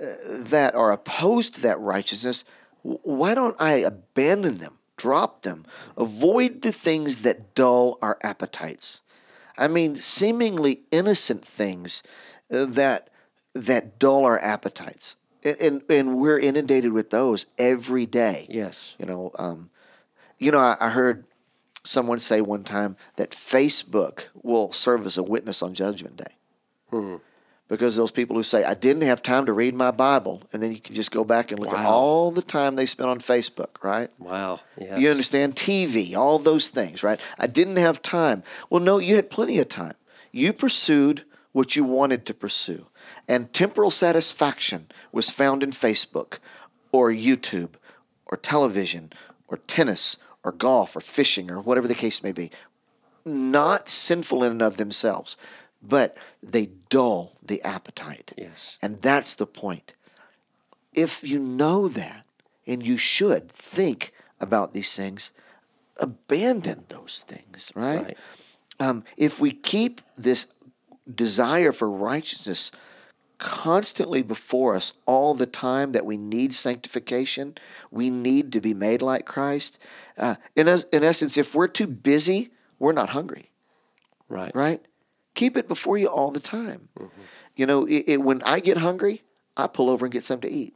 uh, 0.00 0.06
that 0.28 0.74
are 0.74 0.92
opposed 0.92 1.54
to 1.56 1.60
that 1.62 1.78
righteousness, 1.80 2.44
why 2.82 3.34
don't 3.34 3.56
I 3.58 3.72
abandon 3.78 4.56
them, 4.56 4.78
drop 4.96 5.42
them, 5.42 5.66
avoid 5.96 6.62
the 6.62 6.72
things 6.72 7.22
that 7.22 7.54
dull 7.56 7.98
our 8.00 8.18
appetites? 8.22 9.02
I 9.58 9.66
mean, 9.68 9.96
seemingly 9.96 10.82
innocent 10.92 11.44
things 11.44 12.02
uh, 12.52 12.66
that 12.66 13.10
that 13.54 13.98
dull 13.98 14.24
our 14.24 14.38
appetites, 14.38 15.16
and, 15.46 15.60
and 15.60 15.82
and 15.88 16.16
we're 16.18 16.38
inundated 16.38 16.92
with 16.92 17.10
those 17.10 17.46
every 17.58 18.06
day. 18.06 18.46
Yes. 18.50 18.94
You 18.98 19.06
know, 19.06 19.30
um, 19.38 19.70
you 20.38 20.50
know, 20.50 20.58
I, 20.58 20.76
I 20.80 20.90
heard 20.90 21.24
someone 21.84 22.18
say 22.18 22.40
one 22.40 22.64
time 22.64 22.96
that 23.16 23.30
Facebook 23.30 24.24
will 24.42 24.72
serve 24.72 25.06
as 25.06 25.16
a 25.16 25.22
witness 25.22 25.62
on 25.62 25.74
Judgment 25.74 26.16
Day. 26.16 26.34
Because 27.68 27.96
those 27.96 28.12
people 28.12 28.36
who 28.36 28.44
say, 28.44 28.62
I 28.62 28.74
didn't 28.74 29.02
have 29.02 29.22
time 29.22 29.46
to 29.46 29.52
read 29.52 29.74
my 29.74 29.90
Bible, 29.90 30.42
and 30.52 30.62
then 30.62 30.70
you 30.72 30.78
can 30.78 30.94
just 30.94 31.10
go 31.10 31.24
back 31.24 31.50
and 31.50 31.58
look 31.58 31.72
at 31.72 31.84
all 31.84 32.30
the 32.30 32.42
time 32.42 32.76
they 32.76 32.86
spent 32.86 33.10
on 33.10 33.18
Facebook, 33.18 33.82
right? 33.82 34.08
Wow. 34.20 34.60
Yes. 34.80 35.00
You 35.00 35.10
understand? 35.10 35.56
TV, 35.56 36.16
all 36.16 36.38
those 36.38 36.70
things, 36.70 37.02
right? 37.02 37.20
I 37.38 37.48
didn't 37.48 37.78
have 37.78 38.02
time. 38.02 38.44
Well, 38.70 38.80
no, 38.80 38.98
you 38.98 39.16
had 39.16 39.30
plenty 39.30 39.58
of 39.58 39.68
time. 39.68 39.94
You 40.30 40.52
pursued 40.52 41.24
what 41.50 41.74
you 41.74 41.82
wanted 41.82 42.24
to 42.26 42.34
pursue. 42.34 42.86
And 43.28 43.52
temporal 43.52 43.90
satisfaction 43.90 44.86
was 45.12 45.30
found 45.30 45.62
in 45.62 45.70
Facebook 45.70 46.38
or 46.92 47.10
YouTube 47.10 47.74
or 48.26 48.36
television 48.36 49.12
or 49.48 49.56
tennis 49.56 50.16
or 50.44 50.52
golf 50.52 50.94
or 50.94 51.00
fishing 51.00 51.50
or 51.50 51.60
whatever 51.60 51.88
the 51.88 51.94
case 51.94 52.22
may 52.22 52.32
be. 52.32 52.50
Not 53.24 53.88
sinful 53.88 54.44
in 54.44 54.52
and 54.52 54.62
of 54.62 54.76
themselves, 54.76 55.36
but 55.82 56.16
they 56.42 56.70
dull 56.88 57.36
the 57.42 57.60
appetite. 57.62 58.32
Yes. 58.36 58.78
And 58.80 59.02
that's 59.02 59.34
the 59.34 59.46
point. 59.46 59.94
If 60.92 61.24
you 61.24 61.38
know 61.38 61.88
that, 61.88 62.24
and 62.66 62.84
you 62.84 62.96
should 62.96 63.50
think 63.50 64.12
about 64.40 64.72
these 64.72 64.94
things, 64.94 65.30
abandon 65.98 66.84
those 66.88 67.24
things, 67.26 67.72
right? 67.74 68.04
Right. 68.04 68.18
Um, 68.78 69.04
if 69.16 69.40
we 69.40 69.52
keep 69.52 70.00
this 70.16 70.46
desire 71.12 71.72
for 71.72 71.90
righteousness 71.90 72.70
constantly 73.38 74.22
before 74.22 74.74
us 74.74 74.92
all 75.04 75.34
the 75.34 75.46
time 75.46 75.92
that 75.92 76.06
we 76.06 76.16
need 76.16 76.54
sanctification, 76.54 77.54
we 77.90 78.08
need 78.10 78.52
to 78.52 78.60
be 78.60 78.72
made 78.74 79.02
like 79.02 79.26
Christ. 79.26 79.78
Uh, 80.18 80.36
in, 80.54 80.68
es- 80.68 80.84
in 80.92 81.04
essence, 81.04 81.36
if 81.36 81.54
we're 81.54 81.68
too 81.68 81.86
busy, 81.86 82.50
we're 82.78 82.92
not 82.92 83.10
hungry 83.10 83.50
Right. 84.28 84.54
right? 84.54 84.84
Keep 85.34 85.56
it 85.56 85.68
before 85.68 85.98
you 85.98 86.08
all 86.08 86.30
the 86.30 86.40
time. 86.40 86.88
You 87.54 87.66
know, 87.66 87.84
it, 87.86 88.04
it, 88.06 88.20
when 88.22 88.42
I 88.42 88.60
get 88.60 88.78
hungry, 88.78 89.22
I 89.56 89.66
pull 89.66 89.88
over 89.90 90.06
and 90.06 90.12
get 90.12 90.24
something 90.24 90.50
to 90.50 90.56
eat. 90.56 90.74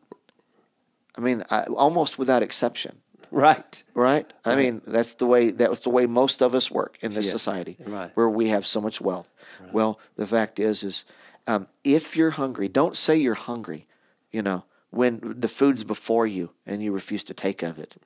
I 1.16 1.20
mean, 1.20 1.42
I, 1.50 1.62
almost 1.64 2.18
without 2.18 2.42
exception, 2.42 2.98
Right. 3.30 3.82
right? 3.94 4.30
I 4.44 4.54
mean, 4.56 4.82
that's 4.86 5.14
the 5.14 5.26
way 5.26 5.50
that 5.50 5.68
was 5.70 5.80
the 5.80 5.90
way 5.90 6.06
most 6.06 6.42
of 6.42 6.54
us 6.54 6.70
work 6.70 6.96
in 7.00 7.12
this 7.14 7.26
Yeah, 7.26 7.32
society, 7.32 7.76
right. 7.86 8.10
where 8.14 8.28
we 8.28 8.48
have 8.48 8.66
so 8.66 8.80
much 8.80 9.00
wealth. 9.00 9.28
Well, 9.72 9.98
the 10.16 10.26
fact 10.26 10.58
is, 10.60 10.82
is 10.82 11.04
um, 11.50 11.66
if 11.82 12.16
you're 12.16 12.30
hungry, 12.30 12.68
don't 12.68 12.96
say 12.96 13.16
you're 13.16 13.34
hungry. 13.34 13.86
You 14.30 14.42
know, 14.42 14.64
when 14.90 15.20
the 15.22 15.48
food's 15.48 15.82
before 15.82 16.26
you 16.26 16.50
and 16.64 16.82
you 16.82 16.92
refuse 16.92 17.24
to 17.24 17.34
take 17.34 17.62
of 17.62 17.78
it, 17.78 17.96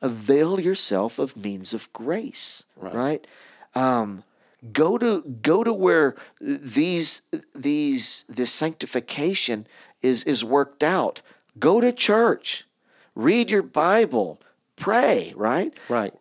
avail 0.00 0.58
yourself 0.58 1.18
of 1.18 1.36
means 1.36 1.74
of 1.74 1.92
grace, 1.92 2.64
right? 2.94 3.26
Um, 3.74 4.24
go 4.72 4.96
to 4.96 5.20
go 5.42 5.62
to 5.64 5.72
where 5.72 6.16
these 6.40 7.22
these 7.54 8.24
this 8.28 8.52
sanctification 8.52 9.66
is 10.00 10.24
is 10.24 10.42
worked 10.42 10.82
out. 10.82 11.20
Go 11.58 11.80
to 11.82 11.92
church, 11.92 12.66
read 13.14 13.50
your 13.50 13.62
Bible, 13.62 14.40
pray, 14.76 15.34
right? 15.36 15.76
Right. 15.90 16.14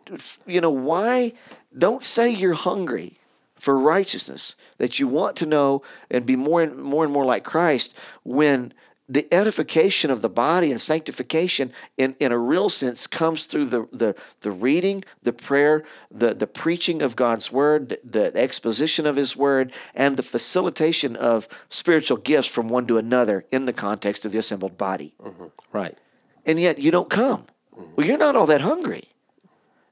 You 0.46 0.60
know 0.60 0.72
why? 0.72 1.32
Don't 1.78 2.04
say 2.04 2.30
you're 2.30 2.56
hungry 2.56 3.17
for 3.58 3.78
righteousness 3.78 4.56
that 4.78 5.00
you 5.00 5.08
want 5.08 5.36
to 5.38 5.46
know 5.46 5.82
and 6.10 6.26
be 6.26 6.36
more 6.36 6.62
and 6.62 6.78
more 6.78 7.04
and 7.04 7.12
more 7.12 7.26
like 7.26 7.44
Christ 7.44 7.96
when 8.24 8.74
the 9.10 9.34
edification 9.34 10.12
of 10.12 10.22
the 10.22 10.30
body 10.30 10.70
and 10.70 10.82
sanctification 10.82 11.72
in, 11.98 12.16
in 12.20 12.32
a 12.32 12.38
real 12.38 12.68
sense 12.68 13.08
comes 13.08 13.46
through 13.46 13.66
the, 13.66 13.88
the, 13.94 14.16
the 14.42 14.52
reading, 14.52 15.04
the 15.24 15.32
prayer, 15.32 15.86
the, 16.12 16.34
the 16.34 16.48
preaching 16.48 17.02
of 17.02 17.16
God's 17.16 17.50
word, 17.52 17.98
the 18.04 18.36
exposition 18.36 19.06
of 19.06 19.16
his 19.16 19.36
word, 19.36 19.72
and 19.96 20.18
the 20.18 20.24
facilitation 20.24 21.16
of 21.16 21.48
spiritual 21.70 22.18
gifts 22.18 22.50
from 22.50 22.68
one 22.68 22.86
to 22.88 22.98
another 22.98 23.46
in 23.50 23.66
the 23.66 23.74
context 23.74 24.26
of 24.26 24.34
the 24.34 24.40
assembled 24.40 24.78
body. 24.78 25.14
Mm-hmm. 25.24 25.46
Right. 25.72 25.98
And 26.46 26.60
yet 26.60 26.80
you 26.80 26.92
don't 26.92 27.10
come. 27.10 27.46
Mm-hmm. 27.74 27.92
Well, 27.96 28.08
you're 28.08 28.18
not 28.18 28.36
all 28.36 28.48
that 28.48 28.62
hungry. 28.62 29.10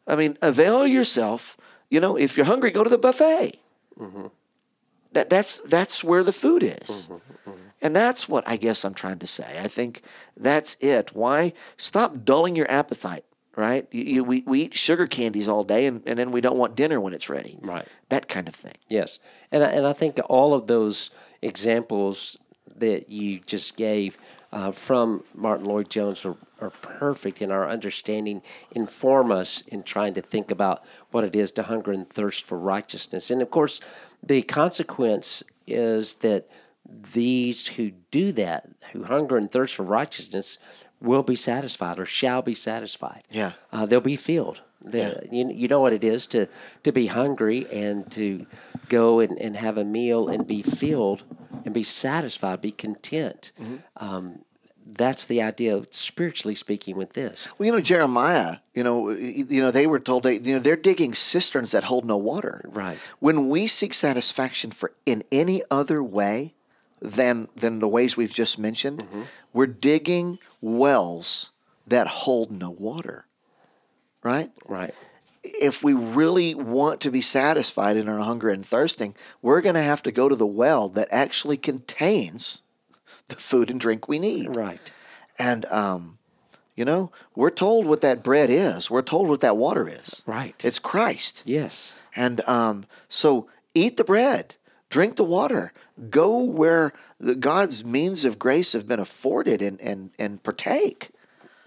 I 0.06 0.18
mean, 0.18 0.38
avail 0.42 0.86
yourself. 0.86 1.58
You 1.96 2.02
know, 2.02 2.18
if 2.18 2.36
you're 2.36 2.46
hungry, 2.46 2.72
go 2.72 2.84
to 2.84 2.90
the 2.90 2.98
buffet. 2.98 3.58
Mm-hmm. 3.98 4.26
That, 5.14 5.30
that's, 5.30 5.62
that's 5.62 6.04
where 6.04 6.26
the 6.26 6.34
food 6.34 6.62
is. 6.62 7.08
Mm-hmm, 7.08 7.14
mm-hmm. 7.14 7.52
And 7.82 7.96
that's 7.96 8.28
what 8.28 8.46
I 8.46 8.58
guess 8.58 8.84
I'm 8.84 8.94
trying 8.94 9.20
to 9.20 9.28
say. 9.28 9.58
I 9.60 9.70
think 9.70 10.02
that's 10.36 10.76
it. 10.82 11.16
Why? 11.16 11.54
Stop 11.78 12.26
dulling 12.26 12.58
your 12.58 12.70
appetite, 12.70 13.24
right? 13.56 13.88
You, 13.92 14.04
you, 14.04 14.24
we, 14.26 14.44
we 14.46 14.64
eat 14.64 14.76
sugar 14.76 15.08
candies 15.08 15.48
all 15.48 15.64
day 15.64 15.86
and, 15.86 16.04
and 16.06 16.20
then 16.20 16.32
we 16.32 16.42
don't 16.42 16.58
want 16.58 16.76
dinner 16.76 17.00
when 17.00 17.14
it's 17.14 17.30
ready. 17.30 17.58
Right. 17.62 17.88
That 18.10 18.28
kind 18.28 18.50
of 18.50 18.56
thing. 18.56 18.76
Yes, 18.90 19.20
and 19.50 19.64
I, 19.64 19.68
and 19.68 19.88
I 19.88 19.94
think 19.94 20.20
all 20.28 20.54
of 20.54 20.68
those 20.68 21.12
examples 21.42 22.38
that 22.76 23.08
you 23.08 23.40
just 23.40 23.78
gave 23.78 24.18
uh, 24.52 24.72
from 24.72 25.24
Martyn 25.34 25.66
Lloyd 25.66 25.90
Jones 25.90 26.26
are, 26.26 26.38
are 26.62 26.70
perfect 26.70 27.42
in 27.42 27.52
our 27.52 27.68
understanding, 27.68 28.42
inform 28.72 29.32
us 29.32 29.62
in 29.64 29.84
trying 29.84 30.14
to 30.14 30.22
think 30.22 30.52
about 30.52 30.84
what 31.12 31.24
it 31.24 31.36
is 31.36 31.52
to 31.54 31.64
hunger 31.64 31.92
and 31.92 32.10
thirst 32.10 32.46
for 32.46 32.58
righteousness. 32.58 33.30
And 33.30 33.42
of 33.42 33.50
course, 33.50 33.82
the 34.24 34.42
consequence 34.42 35.44
is 35.68 36.16
that 36.16 36.50
these 36.88 37.68
who 37.68 37.92
do 38.12 38.32
that, 38.34 38.68
who 38.92 39.04
hunger 39.04 39.38
and 39.38 39.50
thirst 39.50 39.76
for 39.76 39.84
righteousness, 39.84 40.58
will 41.06 41.24
be 41.24 41.36
satisfied 41.36 42.00
or 42.00 42.06
shall 42.06 42.42
be 42.42 42.54
satisfied. 42.54 43.24
Yeah. 43.32 43.54
uh, 43.72 43.86
they'll 43.86 44.02
be 44.02 44.18
filled. 44.18 44.62
The, 44.82 45.28
you, 45.32 45.50
you 45.52 45.68
know 45.68 45.82
what 45.82 45.94
it 45.94 46.04
is 46.04 46.28
to, 46.28 46.48
to 46.84 46.92
be 46.92 47.08
hungry 47.08 47.66
and 47.72 48.12
to 48.12 48.46
go 48.90 49.20
and, 49.20 49.38
and 49.40 49.56
have 49.56 49.78
a 49.78 49.84
meal 49.84 50.28
and 50.28 50.46
be 50.46 50.62
filled 50.62 51.24
and 51.64 51.74
be 51.74 51.82
satisfied, 51.84 52.62
be 52.62 52.72
content. 52.72 53.52
Um, 53.98 54.40
that's 54.86 55.26
the 55.26 55.42
idea, 55.42 55.82
spiritually 55.90 56.54
speaking, 56.54 56.96
with 56.96 57.14
this. 57.14 57.48
Well, 57.58 57.66
you 57.66 57.72
know, 57.72 57.82
Jeremiah, 57.82 58.58
you 58.76 58.84
know, 58.84 59.10
you 59.10 59.48
you 59.50 59.62
know, 59.62 59.72
they 59.72 59.88
were 59.88 60.00
told, 60.00 60.22
they, 60.24 60.38
you 60.38 60.54
know, 60.54 60.60
they're 60.60 60.76
digging 60.76 61.16
cisterns 61.16 61.72
that 61.72 61.86
hold 61.86 62.06
no 62.06 62.18
water. 62.18 62.70
Right. 62.72 63.00
When 63.20 63.50
we 63.50 63.66
seek 63.66 63.96
satisfaction 63.96 64.70
for 64.70 64.94
in 65.06 65.24
any 65.32 65.64
other 65.72 66.04
way 66.04 66.54
than 67.02 67.48
than 67.56 67.80
the 67.80 67.88
ways 67.88 68.16
we've 68.16 68.34
just 68.34 68.60
mentioned, 68.60 69.04
we're 69.54 69.66
digging 69.66 70.38
wells 70.66 71.52
that 71.86 72.08
hold 72.08 72.52
no 72.52 72.70
water. 72.70 73.28
Right? 74.24 74.52
Right. 74.66 74.94
If 75.44 75.84
we 75.84 75.94
really 75.94 76.56
want 76.56 77.02
to 77.02 77.12
be 77.12 77.22
satisfied 77.22 77.98
in 77.98 78.10
our 78.10 78.20
hunger 78.20 78.50
and 78.50 78.66
thirsting, 78.66 79.16
we're 79.44 79.62
going 79.62 79.76
to 79.76 79.84
have 79.84 80.02
to 80.04 80.12
go 80.12 80.28
to 80.28 80.36
the 80.36 80.48
well 80.48 80.90
that 80.90 81.08
actually 81.12 81.58
contains 81.58 82.64
the 83.28 83.36
food 83.36 83.70
and 83.70 83.80
drink 83.80 84.08
we 84.08 84.18
need. 84.18 84.56
Right. 84.56 84.80
And 85.38 85.66
um, 85.66 86.18
you 86.76 86.84
know, 86.84 87.12
we're 87.36 87.52
told 87.52 87.86
what 87.86 88.02
that 88.02 88.24
bread 88.24 88.50
is. 88.50 88.90
We're 88.90 89.04
told 89.04 89.30
what 89.30 89.42
that 89.42 89.58
water 89.58 89.88
is. 89.88 90.24
Right. 90.26 90.56
It's 90.66 90.80
Christ. 90.80 91.44
Yes. 91.46 92.00
And 92.16 92.42
um, 92.48 92.86
so 93.08 93.48
eat 93.76 93.98
the 93.98 94.04
bread, 94.04 94.56
drink 94.90 95.16
the 95.16 95.24
water, 95.24 95.72
go 96.10 96.40
where 96.40 96.94
the, 97.20 97.36
God's 97.36 97.84
means 97.84 98.26
of 98.26 98.40
grace 98.40 98.74
have 98.74 98.88
been 98.88 99.00
afforded 99.00 99.62
and, 99.62 99.80
and, 99.82 100.12
and 100.20 100.44
partake. 100.44 101.12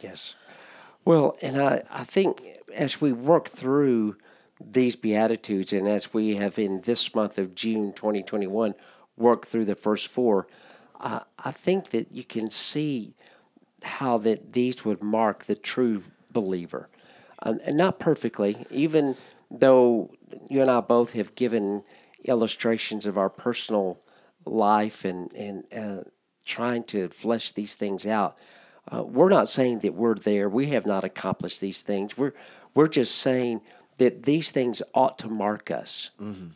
Yes. 0.00 0.34
Well, 1.04 1.36
and 1.40 1.60
I, 1.60 1.82
I 1.90 2.04
think 2.04 2.46
as 2.74 3.00
we 3.00 3.12
work 3.12 3.48
through 3.48 4.16
these 4.60 4.96
Beatitudes 4.96 5.72
and 5.72 5.88
as 5.88 6.12
we 6.12 6.36
have 6.36 6.58
in 6.58 6.82
this 6.82 7.14
month 7.14 7.38
of 7.38 7.54
June 7.54 7.92
2021 7.92 8.74
worked 9.16 9.48
through 9.48 9.64
the 9.64 9.74
first 9.74 10.08
four, 10.08 10.46
uh, 11.00 11.20
I 11.38 11.50
think 11.50 11.90
that 11.90 12.12
you 12.12 12.24
can 12.24 12.50
see 12.50 13.14
how 13.82 14.18
that 14.18 14.52
these 14.52 14.84
would 14.84 15.02
mark 15.02 15.44
the 15.44 15.54
true 15.54 16.02
believer. 16.30 16.88
Um, 17.40 17.60
and 17.64 17.76
not 17.76 18.00
perfectly, 18.00 18.66
even 18.70 19.16
though 19.50 20.10
you 20.50 20.60
and 20.60 20.70
I 20.70 20.80
both 20.80 21.12
have 21.12 21.36
given 21.36 21.84
illustrations 22.24 23.06
of 23.06 23.16
our 23.16 23.30
personal 23.30 24.00
life 24.44 25.04
and, 25.04 25.32
and 25.34 25.64
uh, 25.74 26.02
trying 26.44 26.84
to 26.84 27.08
flesh 27.08 27.52
these 27.52 27.74
things 27.74 28.06
out. 28.06 28.36
Uh, 28.90 29.02
we're 29.02 29.28
not 29.28 29.48
saying 29.48 29.80
that 29.80 29.94
we're 29.94 30.14
there. 30.14 30.48
We 30.48 30.68
have 30.68 30.86
not 30.86 31.04
accomplished 31.04 31.60
these 31.60 31.82
things. 31.82 32.16
We're 32.16 32.32
we're 32.74 32.88
just 32.88 33.16
saying 33.16 33.60
that 33.98 34.22
these 34.22 34.50
things 34.50 34.82
ought 34.94 35.18
to 35.18 35.28
mark 35.28 35.70
us. 35.70 36.10
Mm-hmm. 36.20 36.48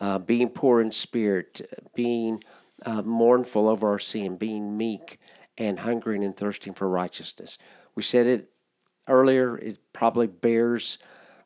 Uh, 0.00 0.18
being 0.18 0.48
poor 0.48 0.80
in 0.80 0.92
spirit, 0.92 1.60
being 1.94 2.42
uh, 2.84 3.02
mournful 3.02 3.68
over 3.68 3.88
our 3.88 3.98
sin, 3.98 4.36
being 4.36 4.76
meek, 4.76 5.18
and 5.56 5.80
hungering 5.80 6.22
and 6.22 6.36
thirsting 6.36 6.74
for 6.74 6.88
righteousness. 6.88 7.58
We 7.94 8.02
said 8.02 8.26
it 8.26 8.50
earlier. 9.08 9.56
It 9.56 9.78
probably 9.92 10.28
bears 10.28 10.98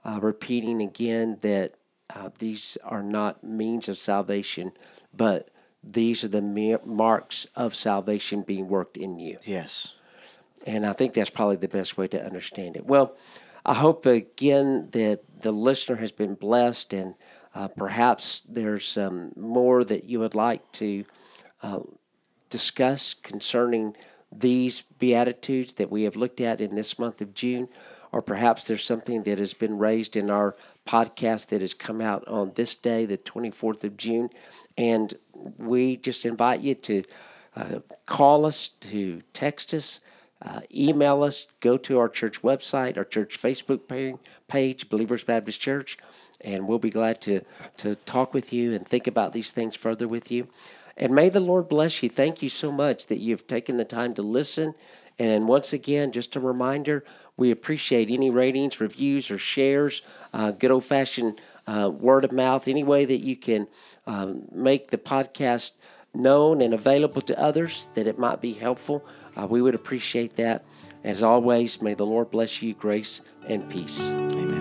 uh, 0.05 0.19
repeating 0.21 0.83
again 0.83 1.39
that 1.41 1.75
uh, 2.15 2.31
these 2.39 2.77
are 2.85 3.03
not 3.03 3.43
means 3.43 3.89
of 3.89 3.97
salvation, 3.97 4.73
but 5.15 5.49
these 5.83 6.23
are 6.23 6.29
the 6.29 6.81
marks 6.85 7.47
of 7.57 7.75
salvation 7.75 8.43
being 8.43 8.69
worked 8.69 8.97
in 8.97 9.19
you. 9.19 9.37
Yes. 9.45 9.95
And 10.67 10.87
I 10.87 10.93
think 10.93 11.15
that's 11.15 11.31
probably 11.31 11.57
the 11.57 11.69
best 11.69 11.97
way 11.97 12.07
to 12.09 12.25
understand 12.25 12.77
it. 12.77 12.87
Well, 12.87 13.17
I 13.67 13.75
hope 13.75 14.07
again 14.07 14.89
that 14.93 15.21
the 15.41 15.53
listener 15.53 15.97
has 15.97 16.13
been 16.13 16.35
blessed 16.35 16.93
and 16.93 17.15
uh, 17.55 17.69
perhaps 17.69 18.41
there's 18.43 18.97
um, 18.97 19.33
more 19.37 19.85
that 19.85 20.05
you 20.05 20.21
would 20.21 20.35
like 20.35 20.71
to 20.73 21.05
uh, 21.63 21.81
discuss 22.49 23.15
concerning 23.15 23.97
these 24.31 24.83
Beatitudes 24.99 25.75
that 25.75 25.91
we 25.91 26.05
have 26.05 26.17
looked 26.17 26.41
at 26.41 26.61
in 26.61 26.75
this 26.75 26.99
month 26.99 27.21
of 27.21 27.35
June, 27.35 27.69
or 28.11 28.23
perhaps 28.23 28.67
there's 28.67 28.85
something 28.85 29.25
that 29.25 29.39
has 29.39 29.53
been 29.53 29.79
raised 29.79 30.17
in 30.17 30.31
our 30.31 30.57
podcast 30.87 31.49
that 31.49 31.61
has 31.61 31.75
come 31.75 32.01
out 32.01 32.27
on 32.27 32.53
this 32.55 32.75
day, 32.75 33.07
the 33.07 33.19
24th 33.19 33.85
of 33.85 33.97
June. 33.97 34.31
And 34.77 35.15
we 35.59 35.97
just 35.97 36.25
invite 36.25 36.61
you 36.61 36.75
to 36.75 37.05
uh, 37.57 37.81
call 38.07 38.47
us, 38.47 38.69
to 38.69 39.23
text 39.33 39.75
us, 39.75 40.01
uh, 40.45 40.61
email 40.75 41.23
us, 41.23 41.47
go 41.61 41.77
to 41.77 41.99
our 41.99 42.09
church 42.09 42.43
website, 42.43 42.97
our 42.97 43.05
church 43.05 43.41
Facebook 43.41 44.15
page, 44.49 44.89
Believers 44.89 45.25
Baptist 45.25 45.61
Church, 45.61 45.97
and 46.45 46.67
we'll 46.67 46.79
be 46.79 46.91
glad 46.91 47.21
to, 47.21 47.43
to 47.77 47.95
talk 47.95 48.35
with 48.35 48.53
you 48.53 48.75
and 48.75 48.87
think 48.87 49.07
about 49.07 49.33
these 49.33 49.53
things 49.53 49.77
further 49.77 50.09
with 50.09 50.31
you. 50.31 50.49
And 50.97 51.15
may 51.15 51.29
the 51.29 51.41
Lord 51.41 51.69
bless 51.69 52.03
you. 52.03 52.09
Thank 52.09 52.43
you 52.43 52.49
so 52.49 52.73
much 52.73 53.07
that 53.07 53.19
you've 53.19 53.47
taken 53.47 53.77
the 53.77 53.85
time 53.85 54.15
to 54.15 54.23
listen. 54.23 54.75
And 55.19 55.49
once 55.49 55.73
again, 55.73 56.13
just 56.13 56.37
a 56.37 56.41
reminder 56.41 57.05
we 57.37 57.51
appreciate 57.51 58.11
any 58.11 58.31
ratings, 58.31 58.81
reviews, 58.81 59.31
or 59.31 59.39
shares, 59.39 60.03
uh, 60.33 60.51
good 60.51 60.71
old 60.71 60.85
fashioned 60.85 61.41
uh, 61.67 61.91
word 61.93 62.25
of 62.25 62.33
mouth, 62.33 62.69
any 62.69 62.85
way 62.85 63.05
that 63.05 63.19
you 63.19 63.37
can 63.37 63.69
um, 64.07 64.43
make 64.53 64.89
the 64.89 64.99
podcast 64.99 65.73
known 66.15 66.61
and 66.61 66.75
available 66.75 67.23
to 67.23 67.39
others 67.41 67.89
that 67.95 68.07
it 68.07 68.19
might 68.19 68.41
be 68.41 68.53
helpful. 68.53 69.05
Uh, 69.37 69.47
we 69.47 69.63
would 69.63 69.75
appreciate 69.75 70.37
that. 70.37 70.65
As 71.05 71.23
always, 71.23 71.81
may 71.81 71.95
the 71.95 72.07
Lord 72.07 72.31
bless 72.31 72.63
you, 72.63 72.75
grace 72.75 73.23
and 73.49 73.69
peace. 73.69 74.09
Amen. 74.09 74.52